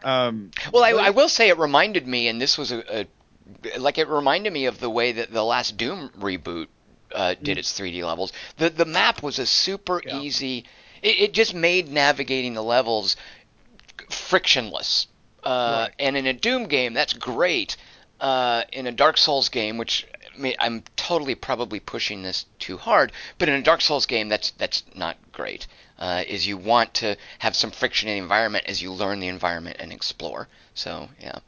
[0.04, 3.08] Um, Well, I, I will say it reminded me, and this was a, a
[3.78, 6.68] like it reminded me of the way that the last Doom reboot
[7.14, 8.32] uh, did its 3D levels.
[8.58, 10.20] The the map was a super Yeah.
[10.20, 10.66] easy.
[11.02, 13.16] It, it just made navigating the levels
[14.10, 15.08] frictionless.
[15.44, 15.94] Uh, Right.
[16.00, 17.76] And in a Doom game, that's great.
[18.20, 22.78] Uh, in a Dark Souls game, which I mean, I'm totally probably pushing this too
[22.78, 25.68] hard, but in a Dark Souls game, that's that's not great.
[26.00, 29.28] Uh, is you want to have some friction in the environment as you learn the
[29.28, 30.48] environment and explore.
[30.74, 31.40] So yeah,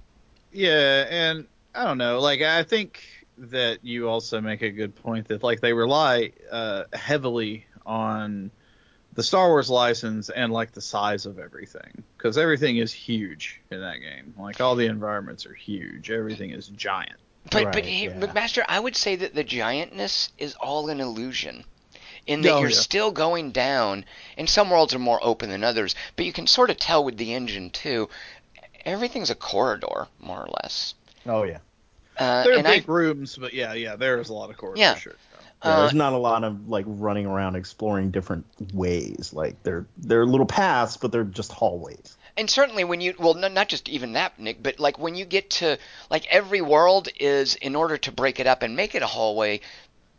[0.51, 2.19] Yeah, and I don't know.
[2.19, 3.01] Like I think
[3.37, 8.51] that you also make a good point that like they rely uh, heavily on
[9.13, 13.79] the Star Wars license and like the size of everything because everything is huge in
[13.79, 14.33] that game.
[14.37, 16.11] Like all the environments are huge.
[16.11, 17.19] Everything is giant.
[17.51, 18.13] But Right, but hey, yeah.
[18.13, 21.63] McMaster, I would say that the giantness is all an illusion.
[22.27, 22.75] In that Oh, you're yeah.
[22.75, 24.03] still going down,
[24.35, 27.17] and some worlds are more open than others, but you can sort of tell with
[27.17, 28.09] the engine too.
[28.83, 30.95] Everything's a corridor, more or less.
[31.27, 31.59] Oh yeah.
[32.17, 34.79] Uh, There are and I, big rooms, but yeah, yeah, there's a lot of corridors.
[34.79, 34.95] Yeah.
[34.95, 35.15] Sure.
[35.63, 39.31] Yeah, uh, there's not a lot of like running around exploring different ways.
[39.33, 42.17] Like they're they're little paths, but they're just hallways.
[42.37, 45.23] And certainly when you well not, not just even that nick but like when you
[45.25, 45.77] get to
[46.09, 49.61] like every world is in order to break it up and make it a hallway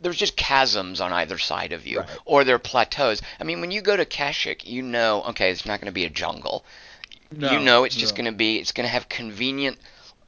[0.01, 2.09] there's just chasms on either side of you Right.
[2.25, 5.65] or there are plateaus i mean when you go to Kashyyyk you know okay it's
[5.65, 6.65] not going to be a jungle
[7.31, 8.23] No, you know it's just no.
[8.23, 9.77] going to be it's going to have convenient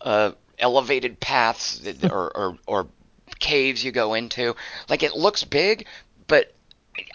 [0.01, 2.87] uh, elevated paths that, or, or or
[3.39, 4.55] caves you go into
[4.89, 5.87] like it looks big
[6.27, 6.53] but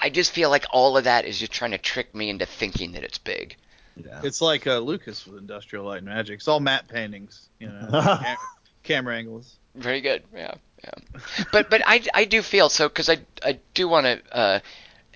[0.01, 2.93] I just feel like all of that is just trying to trick me into thinking
[2.93, 3.57] that it's big.
[3.97, 4.21] Yeah.
[4.25, 6.39] It's like uh, Lucas with Industrial Light and Magic.
[6.39, 7.89] It's all matte paintings, you know,
[8.23, 8.37] cam-
[8.83, 9.57] camera angles.
[9.75, 10.23] Very good.
[10.35, 11.21] Yeah, yeah.
[11.53, 14.61] But but I, I do feel so because I I do want to uh,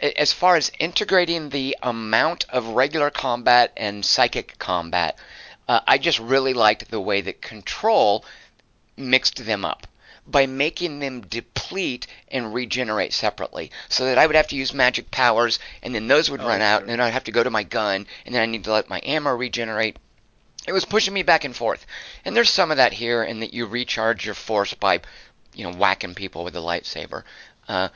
[0.01, 5.19] as far as integrating the amount of regular combat and psychic combat,
[5.67, 8.25] uh, I just really liked the way that Control
[8.97, 9.88] mixed them up
[10.31, 15.11] by making them deplete and regenerate separately so that I would have to use magic
[15.11, 16.81] powers and then those would Oh, run out sure.
[16.83, 18.89] and then I'd have to go to my gun and then I need to let
[18.91, 19.97] my ammo regenerate
[20.67, 21.87] it was pushing me back and forth.
[22.27, 25.01] And there's some of that here in that you recharge your force by,
[25.55, 27.23] you know, whacking people with a lightsaber.
[27.67, 27.89] Uh,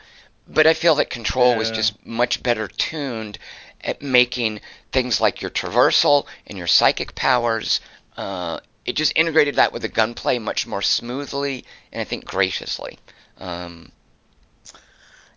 [0.48, 3.38] but I feel that Control was just much better tuned
[3.82, 4.60] at making
[4.90, 7.80] things like your traversal and your psychic powers.
[8.16, 12.98] Uh, it just integrated that with the gunplay much more smoothly and I think graciously.
[13.38, 13.90] Um,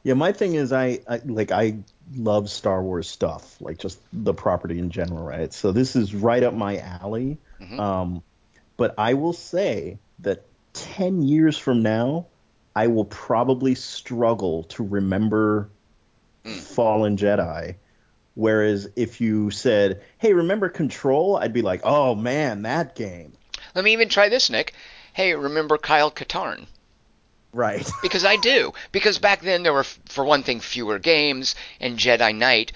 [0.04, 1.78] Yeah, my thing is I, I like I
[2.16, 5.52] love Star Wars stuff, like just the property in general, right?
[5.52, 7.38] So this is right up my alley.
[7.60, 7.80] Mhm.
[7.80, 8.24] Um,
[8.78, 10.43] but I will say that
[10.74, 12.28] ten years from now,
[12.76, 15.70] I will probably struggle to remember
[16.46, 16.60] Mm.
[16.60, 17.76] Fallen Jedi.
[18.36, 23.33] Whereas if you said, "Hey, remember Control?" I'd be like, "Oh man, that game."
[23.73, 24.73] let me even try this, Nick.
[25.13, 26.67] Hey, remember Kyle Katarn?
[27.53, 27.89] Right.
[28.01, 28.73] Because I do.
[28.91, 32.71] Because back then there were, for one thing, fewer games, and Jedi Knight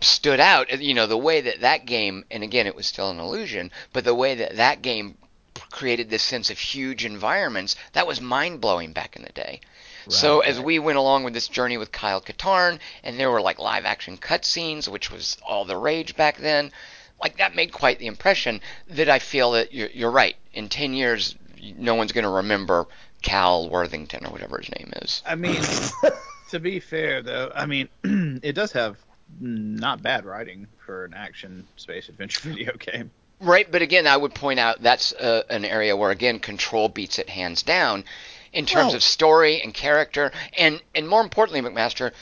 [0.00, 0.80] stood out.
[0.80, 4.04] You know, the way that that game, and again, it was still an illusion, but
[4.04, 5.16] the way that that game
[5.70, 9.60] created this sense of huge environments that was mind blowing back in the day.
[10.10, 13.58] So as we went along with this journey with Kyle Katarn, and there were like
[13.58, 16.72] live action cutscenes, which was all the rage back then,
[17.20, 20.36] like that made quite the impression that I feel that you're, you're right.
[20.52, 21.36] In ten years,
[21.76, 22.86] no one's going to remember
[23.22, 25.22] Cal Worthington or whatever his name is.
[25.26, 25.62] I mean,
[26.50, 27.88] to be fair though, I mean,
[28.42, 28.96] it does have
[29.38, 33.10] not bad writing for an action space adventure video game.
[33.40, 37.18] Right, but again, I would point out that's uh, an area where again control beats
[37.18, 38.04] it hands down
[38.52, 42.12] in terms Well- of story and character, and and more importantly, McMaster.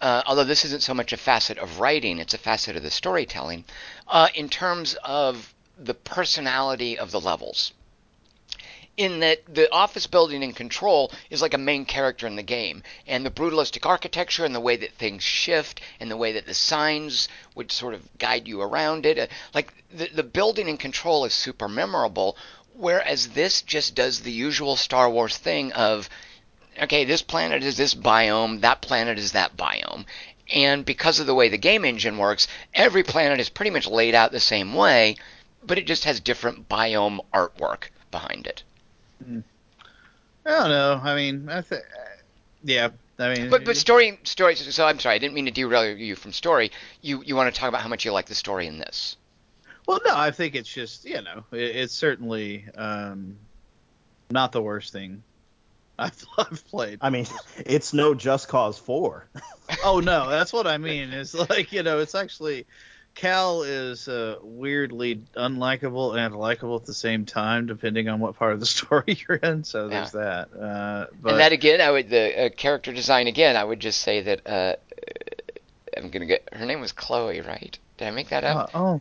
[0.00, 2.90] Uh, although this isn't so much a facet of writing, it's a facet of the
[2.90, 3.64] storytelling.
[4.06, 7.72] Uh, in terms of the personality of the levels,
[8.98, 12.82] in that the office building in control is like a main character in the game
[13.06, 16.52] and the brutalistic architecture and the way that things shift and the way that the
[16.52, 21.24] signs would sort of guide you around it uh, like the, the building in control
[21.24, 22.36] is super memorable
[22.78, 26.08] whereas this just does the usual star wars thing of
[26.82, 30.04] okay this planet is this biome that planet is that biome
[30.54, 34.14] and because of the way the game engine works every planet is pretty much laid
[34.14, 35.16] out the same way
[35.62, 38.62] but it just has different biome artwork behind it
[40.48, 41.00] I don't know.
[41.02, 41.82] I mean, I think,
[42.64, 42.88] yeah.
[43.18, 44.54] I mean, But but story story.
[44.54, 46.70] So I'm sorry, I didn't mean to derail you from story.
[47.02, 49.17] You you want to talk about how much you like the story in this?
[49.88, 53.38] Well, no, I think it's just you know, it, it's certainly um,
[54.30, 55.22] not the worst thing
[55.98, 56.98] I've, I've played.
[57.00, 57.26] I mean,
[57.56, 59.26] it's no Just Cause 4.
[59.84, 61.14] oh no, that's what I mean.
[61.14, 62.66] It's like you know, it's actually
[63.14, 68.52] Cal is uh, weirdly unlikable and likable at the same time, depending on what part
[68.52, 69.64] of the story you're in.
[69.64, 70.50] So there's that.
[70.52, 73.56] Uh, but and that again, I would the uh, character design again.
[73.56, 74.74] I would just say that uh,
[75.96, 77.78] I'm gonna get her name was Chloe, right?
[77.96, 78.70] Did I make that uh, up?
[78.74, 79.00] oh my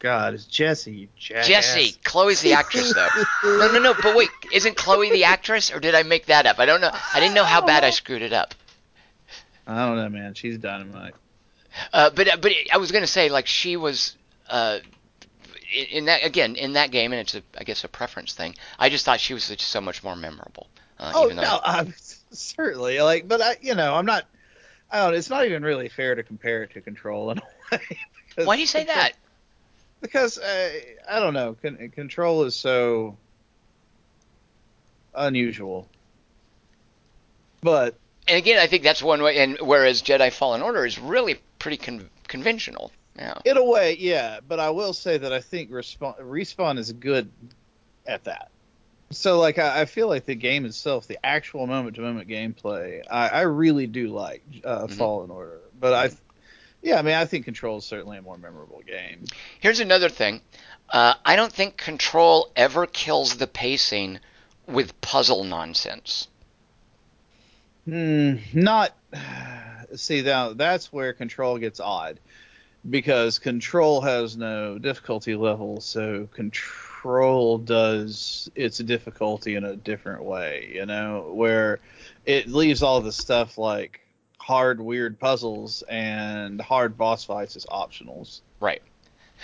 [0.00, 0.92] God, it's Jesse.
[0.92, 1.46] you jackass.
[1.46, 1.92] Jesse.
[2.02, 3.08] Chloe's the actress though.
[3.44, 3.94] no, no, no.
[3.94, 6.58] But wait, isn't Chloe the actress, or did I make that up?
[6.58, 6.90] I don't know.
[6.90, 8.54] I didn't know how bad I screwed it up.
[9.66, 10.32] I don't know, man.
[10.34, 11.14] She's dynamite.
[11.92, 14.16] Uh, but but I was gonna say like she was
[14.48, 14.78] uh,
[15.90, 18.56] in, that again in that game, and it's a I guess a preference thing.
[18.78, 20.66] I just thought she was just so much more memorable.
[20.98, 21.94] Uh, Oh even though, no, I'm
[22.30, 24.24] certainly like, but I, you know, I'm not.
[24.90, 25.14] I don't.
[25.14, 27.42] It's not even really fair to compare it to Control in a
[27.76, 28.46] way.
[28.46, 29.12] Why do you say that?
[30.00, 30.70] Because uh,
[31.08, 31.56] I don't know.
[31.60, 33.16] Con- Control is so
[35.14, 35.88] unusual.
[37.62, 37.94] But
[38.26, 39.38] And again, I think that's one way.
[39.38, 42.92] And whereas Jedi Fallen Order is really pretty con- conventional.
[43.18, 43.34] Yeah.
[43.44, 44.38] in a way, yeah.
[44.46, 47.30] But I will say that I think respawn, respawn is good
[48.06, 48.50] at that.
[49.10, 53.02] So like I, I feel like the game itself, the actual moment to moment gameplay,
[53.10, 54.94] I, I really do like uh, Mhm.
[54.94, 55.60] Fallen Order.
[55.78, 56.10] But I,
[56.82, 59.24] yeah, I mean I think Control is certainly a more memorable game.
[59.60, 60.40] Here's another thing.
[60.88, 64.18] Uh, I don't think Control ever kills the pacing
[64.66, 66.28] with puzzle nonsense.
[67.84, 68.94] Hmm, not.
[69.94, 72.20] See now that's where Control gets odd,
[72.88, 80.70] because Control has no difficulty level, so Control does its difficulty in a different way.
[80.74, 81.80] You know, where
[82.24, 84.00] it leaves all the stuff like
[84.50, 88.40] hard, weird puzzles and hard boss fights as optionals.
[88.58, 88.82] Right.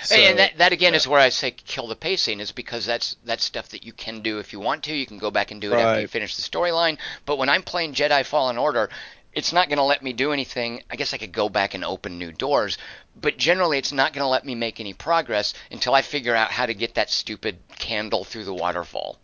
[0.02, 0.96] So, and that, that again yeah.
[0.96, 4.20] is where I say kill the pacing is because that's that's stuff that you can
[4.20, 4.94] do if you want to.
[4.94, 6.98] You can go back and do it after you finish the storyline.
[7.24, 8.90] But when I'm playing Jedi Fallen Order,
[9.32, 10.82] it's not going to let me do anything.
[10.90, 12.76] I guess I could go back and open new doors,
[13.14, 16.50] but generally it's not going to let me make any progress until I figure out
[16.50, 19.20] how to get that stupid candle through the waterfall.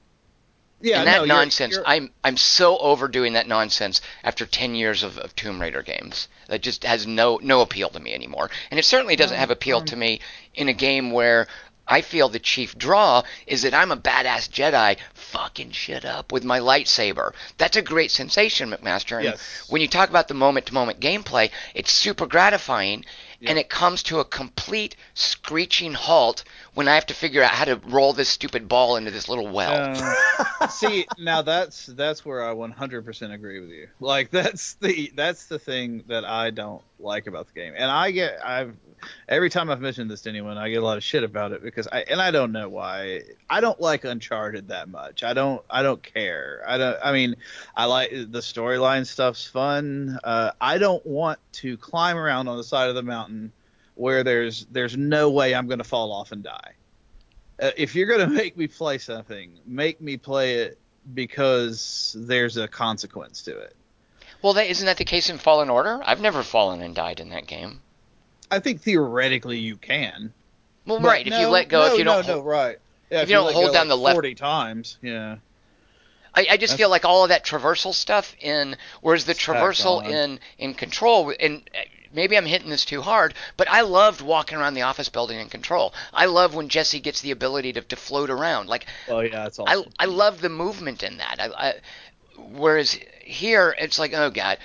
[0.83, 4.75] Yeah, and that no, you're- nonsense, you're- I'm I'm so overdoing that nonsense after 10
[4.75, 6.29] years of, of Tomb Raider games.
[6.49, 8.51] That just has no no appeal to me anymore.
[8.71, 10.21] And it certainly doesn't have appeal to me
[10.55, 11.47] in a game where
[11.89, 16.45] I feel the chief draw is that I'm a badass Jedi fucking shit up with
[16.45, 17.33] my lightsaber.
[17.59, 19.17] That's a great sensation, McMaster.
[19.17, 19.67] And Yes.
[19.69, 23.05] when you talk about the moment to moment gameplay, it's super gratifying
[23.45, 26.45] and it comes to a complete screeching halt
[26.75, 29.49] when I have to figure out how to roll this stupid ball into this little
[29.49, 29.95] well.
[29.95, 33.89] Uh, see, now that's that's where I 100% agree with you.
[34.01, 37.75] Like that's the that's the thing that I don't like about the game.
[37.77, 38.75] And I get I've
[39.29, 41.63] every time I've mentioned this to anyone, I get a lot of shit about it
[41.63, 43.21] because I and I don't know why.
[43.51, 45.23] I don't like Uncharted that much.
[45.23, 46.63] I don't I don't care.
[46.67, 47.37] I don't I mean,
[47.77, 50.19] I like the storyline stuff's fun.
[50.25, 53.53] Uh, I don't want to climb around on the side of the mountain
[54.03, 56.73] where there's there's no way I'm going to fall off and die.
[57.63, 60.79] Uh, if you're going to make me play something, make me play it
[61.15, 63.77] because there's a consequence to it.
[64.43, 66.01] Well, that, isn't that the case in Fallen Order?
[66.05, 67.81] I've never fallen and died in that game.
[68.51, 70.33] I think theoretically you can.
[70.85, 71.27] Well, But right.
[71.27, 72.27] If you let go, no, if you don't.
[72.27, 72.79] no, no, right.
[73.09, 75.37] Yeah, If you don't hold down like, the left- 40 times, yeah.
[76.35, 80.05] I, I just That's- feel like all of that traversal stuff in, whereas the traversal
[80.05, 81.63] in in Control, and
[82.13, 85.49] maybe I'm hitting this too hard, but I loved walking around the office building in
[85.49, 85.93] Control.
[86.13, 88.69] I love when Jesse gets the ability to, to float around.
[88.69, 89.93] Like Oh yeah, it's I awesome.
[89.99, 91.37] I love the movement in that.
[91.41, 91.75] I, I
[92.37, 94.59] whereas here it's like oh god,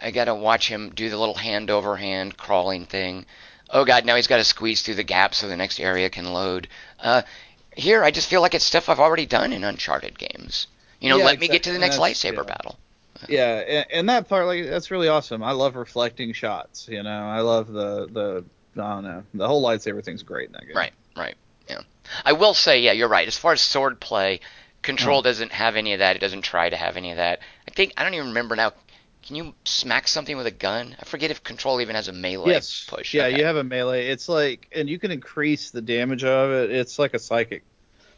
[0.00, 3.26] I gotta watch him do the little hand over hand crawling thing.
[3.70, 6.32] Oh god, now he's got to squeeze through the gap so the next area can
[6.32, 6.68] load.
[6.98, 7.22] Uh,
[7.76, 10.66] here I just feel like it's stuff I've already done in Uncharted games.
[11.00, 12.78] You know, Yeah, let me get to the next lightsaber that's- battle.
[13.28, 15.42] Yeah, and, and that part, like, that's really awesome.
[15.42, 16.88] I love reflecting shots.
[16.88, 18.44] You know, I love the the
[18.80, 20.76] I don't know, the whole lightsaber thing's great in that game.
[20.76, 21.34] Right, right.
[21.68, 21.80] Yeah.
[22.24, 23.26] I will say, yeah, you're right.
[23.26, 24.40] As far as sword play,
[24.82, 25.22] Control Oh.
[25.22, 26.14] doesn't have any of that.
[26.16, 27.40] It doesn't try to have any of that.
[27.66, 28.72] I think I don't even remember now.
[29.26, 30.96] Can you smack something with a gun?
[30.98, 32.86] I forget if Control even has a melee yes.
[32.88, 33.12] push.
[33.12, 33.38] Yeah, Okay.
[33.38, 34.06] you have a melee.
[34.08, 36.70] It's like, and you can increase the damage of it.
[36.70, 37.62] It's like a psychic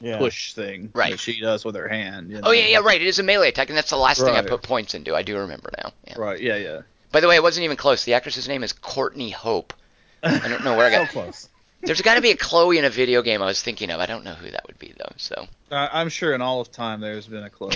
[0.01, 0.19] Yeah.
[0.19, 1.13] push thing Right.
[1.13, 2.31] that she does with her hand.
[2.31, 3.01] you Oh yeah, yeah, right.
[3.01, 5.15] It is a melee attack, and that's the last thing I put points into.
[5.15, 5.93] I do remember now.
[6.07, 6.15] Yeah.
[6.19, 6.41] Right.
[6.41, 6.57] Yeah.
[6.57, 6.81] Yeah.
[7.13, 8.05] By the way, it wasn't even close.
[8.05, 9.75] The actress's name is Courtney Hope.
[10.23, 11.07] I don't know where I got.
[11.09, 11.49] So close.
[11.83, 14.01] There's got to be a Chloe in a video game I was thinking of.
[14.01, 15.13] I don't know who that would be though.
[15.17, 17.73] So, I, I'm sure in all of time there's been a Chloe.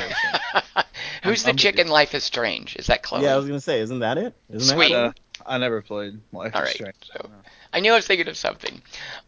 [1.23, 2.77] who's the I'm chick in Life is Strange?
[2.77, 3.23] Is that Chloe?
[3.23, 4.35] Yeah, I was gonna say, isn't that it?
[4.51, 4.93] Isn't Sweet.
[4.93, 5.13] that uh,
[5.47, 6.97] I never played Life All is right, Strange.
[7.13, 7.31] so-
[7.73, 8.81] I knew I was thinking of something.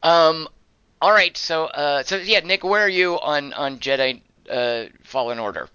[0.05, 0.47] Um,
[1.07, 5.38] all right, so uh, so yeah, Nick, where are you on on Jedi uh, Fallen
[5.38, 5.68] Order?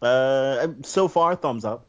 [0.00, 1.84] Uh, so far, thumbs up.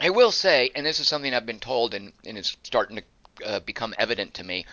[0.00, 3.44] I will say, and this is something I've been told, and, and it's starting to
[3.44, 4.66] uh, become evident to me.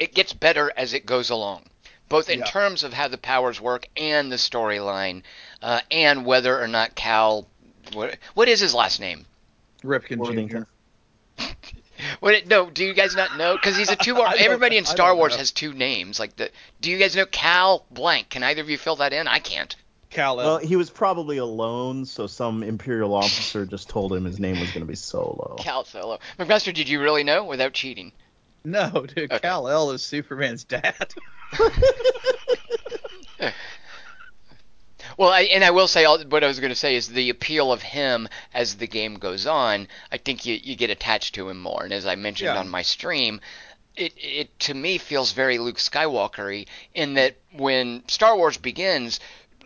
[0.00, 1.66] It gets better as it goes along,
[2.08, 2.46] both in Yeah.
[2.46, 5.22] terms of how the powers work and the storyline,
[5.62, 7.46] uh, and whether or not Cal.
[7.92, 9.26] What, what is his last name?
[9.84, 10.62] Ripken Worthington.
[10.64, 10.68] Jr.
[12.20, 12.46] What?
[12.46, 13.54] No, do you guys not know?
[13.54, 14.16] Because he's a two.
[14.20, 15.38] I everybody in Star Wars know.
[15.38, 16.18] has two names.
[16.18, 16.50] Like the.
[16.80, 18.30] Do you guys know Cal blank?
[18.30, 19.28] Can either of you fill that in?
[19.28, 19.74] I can't.
[20.10, 24.60] Cal Well, he was probably alone, so some Imperial officer just told him his name
[24.60, 25.56] was gonna be Solo.
[25.58, 26.20] Cal Solo.
[26.38, 28.12] McMaster, did you really know without cheating?
[28.64, 29.38] No, dude, Okay.
[29.40, 31.14] Kal-El is Superman's dad.
[35.16, 37.30] Well, I, and I will say, all, what I was going to say is the
[37.30, 39.88] appeal of him as the game goes on.
[40.10, 41.84] I think you, you get attached to him more.
[41.84, 42.60] And as I mentioned Yeah.
[42.60, 43.40] on my stream,
[43.96, 49.20] it, it to me feels very Luke Skywalker-y in that when Star Wars begins,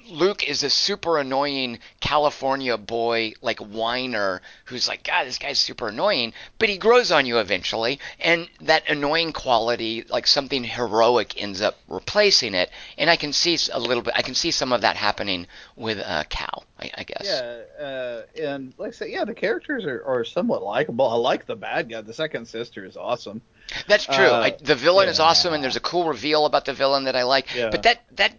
[0.09, 5.89] Luke is a super annoying California boy, like whiner, who's like, God, this guy's super
[5.89, 6.33] annoying.
[6.59, 11.77] But he grows on you eventually, and that annoying quality, like something heroic, ends up
[11.89, 12.71] replacing it.
[12.97, 15.47] And I can see a little bit, I can see some of that happening
[15.77, 17.25] with uh, Cal, I, I guess.
[17.25, 21.09] Yeah, uh, and like I said, yeah, the characters are, are somewhat likable.
[21.09, 22.01] I like the bad guy.
[22.01, 23.43] The second sister is awesome.
[23.87, 24.15] That's true.
[24.15, 27.17] Uh, I, the villain is awesome, and there's a cool reveal about the villain that
[27.17, 27.55] I like.
[27.55, 27.71] Yeah.
[27.71, 28.33] But that that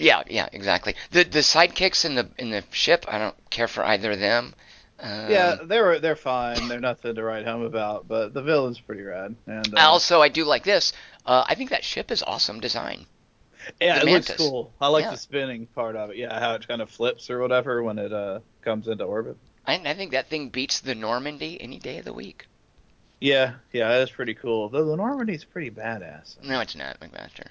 [0.00, 0.94] yeah yeah exactly.
[1.12, 4.54] The the sidekicks in the in the ship, I don't care for either of them.
[4.98, 6.68] Um, yeah, they're they're fine.
[6.68, 8.06] They're nothing to write home about.
[8.08, 9.34] But the villain's pretty rad.
[9.46, 10.92] And uh, Also, I do like this.
[11.24, 13.06] Uh, I think that ship is awesome design.
[13.80, 14.72] yeah, the it looks cool.
[14.80, 15.12] I like Yeah.
[15.12, 16.16] the spinning part of it.
[16.16, 19.36] Yeah, how it kind of flips or whatever when it uh comes into orbit.
[19.66, 22.46] I, I think that thing beats the Normandy any day of the week.
[23.20, 24.68] Yeah, yeah, that is pretty cool.
[24.70, 26.42] Though the Normandy's pretty badass.
[26.42, 27.46] No, it's not, McMaster.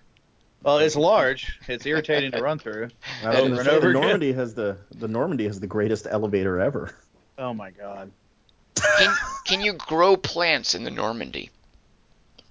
[0.63, 1.57] Well, it's large.
[1.67, 2.89] It's irritating to run through.
[3.23, 4.01] I was Over and over the again.
[4.01, 6.93] Normandy has the the Normandy has the greatest elevator ever.
[7.37, 8.11] Oh my god.
[8.75, 9.13] Can
[9.45, 11.49] can you grow plants in the Normandy?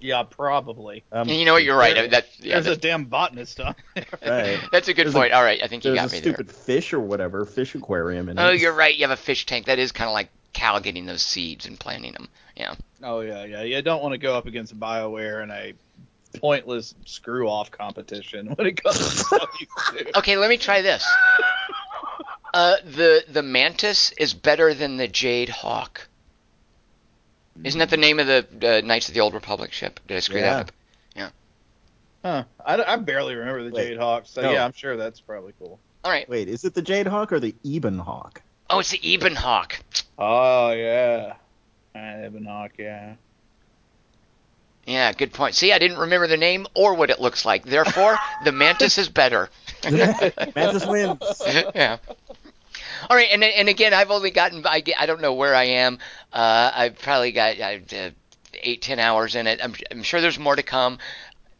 [0.01, 1.03] Yeah, probably.
[1.11, 1.63] Um, you know what?
[1.63, 1.93] You're right.
[1.93, 4.05] there- That yeah, There's a damn botanist on there.
[4.25, 4.59] Right.
[4.71, 5.33] that's a good there's a- point.
[5.33, 6.31] All right, I think you got me there.
[6.31, 8.61] a stupid fish or whatever fish aquarium in Oh, it.
[8.61, 8.95] you're right.
[8.95, 9.65] You have a fish tank.
[9.65, 12.29] That is kind of like Cal getting those seeds and planting them.
[12.55, 12.75] Yeah.
[13.03, 13.61] Oh yeah, yeah.
[13.63, 15.73] You don't want to go up against BioWare and a
[16.37, 19.67] pointless screw off competition when it comes to stuff you
[19.97, 20.05] do.
[20.17, 21.05] Okay, let me try this.
[22.53, 26.07] Uh, the the mantis is better than the jade hawk.
[27.63, 29.99] Isn't that the name of the uh, Knights of the Old Republic ship?
[30.07, 30.53] Did I screw Yeah.
[30.53, 30.71] that up?
[31.15, 31.29] Yeah.
[32.23, 32.43] Huh.
[32.65, 33.89] I, I barely remember the Wait.
[33.89, 34.51] Jade Hawk, so No.
[34.51, 35.77] yeah, I'm sure that's probably cool.
[36.03, 36.27] All right.
[36.29, 38.41] Wait, is it the Jade Hawk or the Ebon Hawk?
[38.69, 39.79] Oh, it's the Ebon hawk.
[40.17, 41.33] Oh yeah.
[41.95, 43.15] Ebon Hawk, yeah.
[44.85, 45.55] Yeah, good point.
[45.55, 47.63] See, I didn't remember the name or what it looks like.
[47.65, 49.49] Therefore, the mantis is better.
[49.83, 51.41] Mantis wins.
[51.75, 51.97] yeah.
[53.09, 55.99] All right, and and again, I've only gotten I, I don't know where I am.
[56.33, 58.09] Uh, I've probably got uh, uh,
[58.55, 59.59] eight ten hours in it.
[59.63, 60.97] I'm I'm sure there's more to come.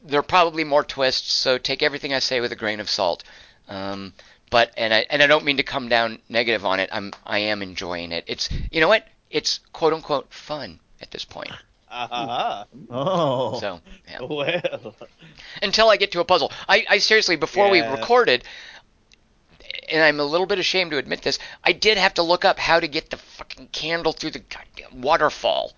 [0.03, 3.23] There are probably more twists, so take everything I say with a grain of salt.
[3.67, 4.13] Um,
[4.49, 6.89] but and I and I don't mean to come down negative on it.
[6.91, 8.25] I'm I am enjoying it.
[8.27, 9.07] It's you know what?
[9.29, 11.51] It's quote unquote fun at this point.
[11.89, 12.65] Uh-huh.
[12.89, 13.59] Oh.
[13.59, 13.79] So
[14.09, 14.19] yeah.
[14.21, 14.95] Well,
[15.61, 16.51] until I get to a puzzle.
[16.67, 18.43] I, I seriously, before we recorded,
[19.89, 22.59] and I'm a little bit ashamed to admit this, I did have to look up
[22.59, 25.73] how to get the fucking candle through the goddamn waterfall.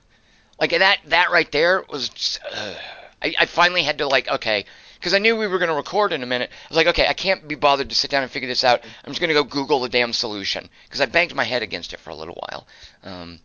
[0.59, 2.09] Like that, that right there was.
[2.09, 2.75] Just, uh,
[3.21, 4.65] I, I finally had to like, okay,
[4.99, 6.49] because I knew we were going to record in a minute.
[6.51, 8.81] I was like, okay, I can't be bothered to sit down and figure this out.
[8.83, 11.93] I'm just going to go Google the damn solution because I banged my head against
[11.93, 12.67] it for a little while.
[13.03, 13.39] Um,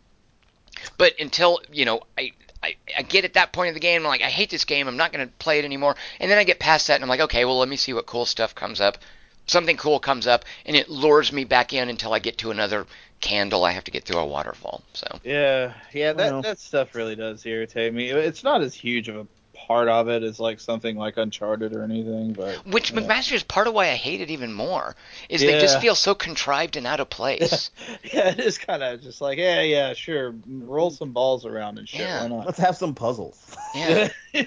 [0.98, 2.32] but until you know, I,
[2.62, 4.88] I I get at that point of the game, I'm like, I hate this game.
[4.88, 5.96] I'm not going to play it anymore.
[6.20, 8.06] And then I get past that, and I'm like, okay, well, let me see what
[8.06, 8.98] cool stuff comes up.
[9.46, 12.86] Something cool comes up, and it lures me back in until I get to another
[13.20, 13.64] candle.
[13.64, 14.82] I have to get through a waterfall.
[14.92, 16.42] So yeah, yeah, that Well.
[16.42, 18.10] that stuff really does irritate me.
[18.10, 19.26] It's not as huge of a
[19.66, 23.00] part of it is like something like Uncharted or anything, but Which yeah.
[23.00, 24.94] McMaster is part of why I hate it even more.
[25.28, 27.70] Is they just feel so contrived and out of place.
[28.04, 31.88] yeah, it is kind of just like, yeah, yeah, sure, roll some balls around and
[31.88, 32.00] shit.
[32.00, 32.22] Yeah.
[32.22, 32.46] Why not?
[32.46, 33.56] Let's have some puzzles.
[33.74, 34.08] yeah.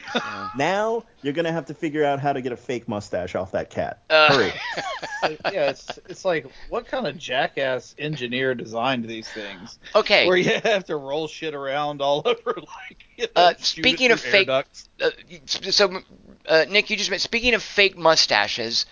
[0.56, 3.70] Now you're gonna have to figure out how to get a fake mustache off that
[3.70, 4.02] cat.
[4.10, 4.54] Uh, Hurry.
[5.54, 9.80] yeah, it's it's like what kind of jackass engineer designed these things?
[9.96, 10.28] okay.
[10.28, 13.06] Where you have to roll shit around all over like.
[13.18, 14.62] You know, Uh, speaking of fake- uh,
[15.48, 16.02] so
[16.48, 18.86] uh, Nick, you just meant speaking of fake mustaches.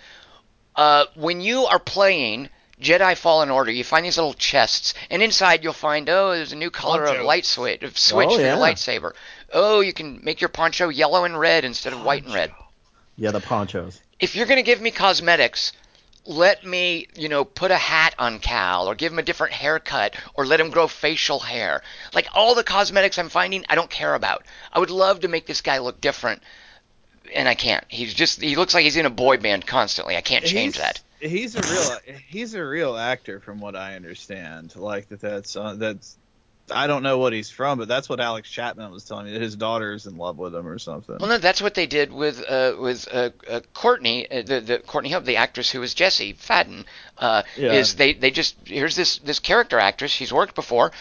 [0.76, 2.48] Uh, when you are playing
[2.80, 6.56] Jedi Fallen Order, you find these little chests, and inside you'll find oh, there's a
[6.56, 7.26] new color of Ponchos.
[7.26, 9.12] light switch, of switch Oh, for your lightsaber.
[9.52, 12.52] Oh, you can make your poncho yellow and red instead of white and red.
[13.16, 14.00] Yeah, the ponchos.
[14.20, 15.72] If you're gonna give me cosmetics,
[16.26, 20.14] let me, you know, put a hat on Cal, or give him a different haircut,
[20.34, 21.82] or let him grow facial hair.
[22.14, 24.44] Like all the cosmetics I'm finding, I don't care about.
[24.72, 26.42] I would love to make this guy look different,
[27.34, 27.84] and I can't.
[27.88, 30.16] He's just he looks like he's in a boy band constantly.
[30.16, 31.00] I can't change He's- that.
[31.20, 34.76] He's a real he's a real actor from what I understand.
[34.76, 36.16] Like that that's uh, that's
[36.70, 39.42] I don't know what he's from, but that's what Alex Chapman was telling me that
[39.42, 41.16] his daughter's in love with him or something.
[41.18, 44.78] Well, no, that's what they did with uh, with uh, uh, Courtney, uh, the, the
[44.78, 46.84] Courtney Hope, the actress who was Jesse Faden.
[47.16, 47.72] Uh, Yeah.
[47.72, 50.10] Is they they just here's this this character actress.
[50.10, 50.92] She's worked before.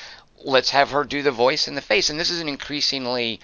[0.43, 2.09] Let's have her do the voice and the face.
[2.09, 3.39] And this is an increasingly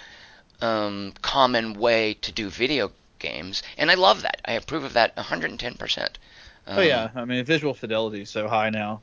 [0.61, 4.41] um, common way to do video games, and I love that.
[4.45, 6.19] I approve of that 110 percent.
[6.67, 9.01] Um, oh yeah, I mean visual fidelity is so high now.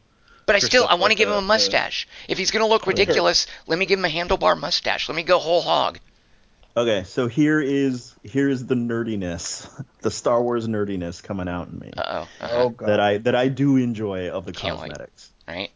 [0.50, 2.08] But I still I want to like give him a that, uh, mustache.
[2.28, 5.08] If he's gonna look ridiculous, let me give him a handlebar mustache.
[5.08, 5.98] Let me go whole hog.
[6.76, 9.68] Okay, so here is here is the nerdiness,
[10.02, 12.14] the Star Wars nerdiness coming out in me Uh oh.
[12.40, 12.48] Uh-huh.
[12.52, 12.88] Oh god.
[12.88, 14.90] that I that I do enjoy of the Can't wait.
[14.90, 15.30] cosmetics.
[15.46, 15.70] Right.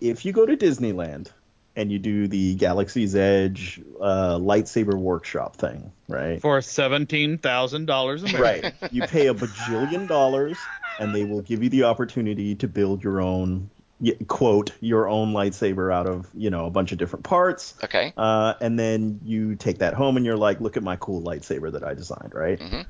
[0.00, 1.30] If you go to Disneyland
[1.76, 6.40] and you do the Galaxy's Edge uh, lightsaber workshop thing, right?
[6.42, 8.38] For seventeen thousand dollars a month.
[8.40, 8.74] Right.
[8.90, 10.58] You pay a bajillion dollars,
[10.98, 13.79] and they will give you the opportunity to build your own y-
[14.28, 17.74] quote your own lightsaber out of you know a bunch of different parts.
[17.84, 18.12] Okay.
[18.16, 21.72] Uh, and then you take that home, and you're like, look at my cool lightsaber
[21.72, 22.60] that I designed, right?
[22.60, 22.80] hmm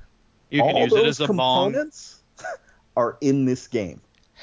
[0.50, 1.72] You can All use it those as a bong.
[1.72, 2.22] components
[2.96, 4.00] are in this game.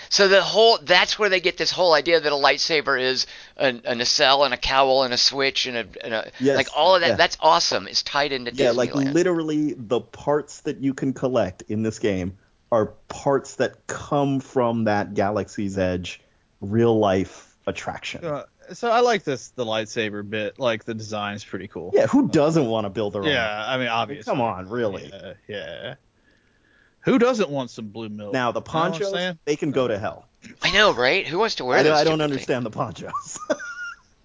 [0.09, 3.69] So the whole that's where they get this whole idea that a lightsaber is a,
[3.83, 6.93] a nacelle and a cowl and a switch and a, and a Yes, like all
[6.93, 7.07] of that.
[7.07, 7.15] yeah.
[7.15, 7.87] That's awesome.
[7.87, 8.75] It's tied into Yeah, Disneyland.
[8.75, 12.37] like literally the parts that you can collect in this game
[12.71, 16.21] are parts that come from that Galaxy's Edge
[16.61, 18.23] real life attraction.
[18.25, 18.43] Uh,
[18.73, 20.59] so I like this the lightsaber bit.
[20.59, 21.91] Like the design's pretty cool.
[21.93, 23.29] yeah, who doesn't want to build their own?
[23.29, 24.29] Yeah, I mean I obviously.
[24.29, 25.09] come on, really.
[25.13, 25.95] Yeah, yeah.
[27.01, 28.33] Who doesn't want some blue milk?
[28.33, 29.39] Now the You know what I'm ponchos, saying?
[29.45, 30.27] they can go to hell.
[30.61, 31.25] I know, right?
[31.25, 31.91] Who wants to wear I, this?
[31.93, 32.21] I don't stupid thing?
[32.23, 33.39] understand the ponchos.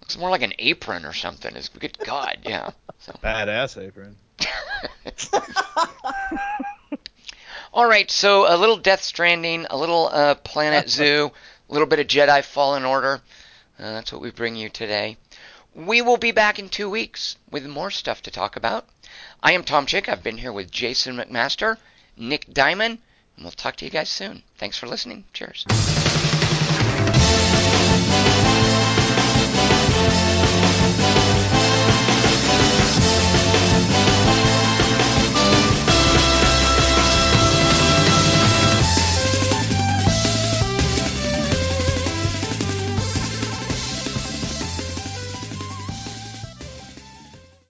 [0.03, 1.55] It's more like an apron or something.
[1.55, 2.71] It's good God, yeah.
[2.99, 3.13] So.
[3.23, 4.17] Badass apron.
[7.73, 11.31] All right, so a little Death Stranding, a little uh, Planet Zoo,
[11.69, 13.21] a little bit of Jedi Fallen Order.
[13.79, 15.17] Uh, that's what we bring you today.
[15.75, 18.87] We will be back in two weeks with more stuff to talk about.
[19.41, 20.07] I am Tom Chick.
[20.07, 21.77] I've been here with Jason McMaster,
[22.15, 22.99] Nick Diamond,
[23.35, 24.43] and we'll talk to you guys soon.
[24.57, 25.25] Thanks for listening.
[25.33, 25.65] Cheers.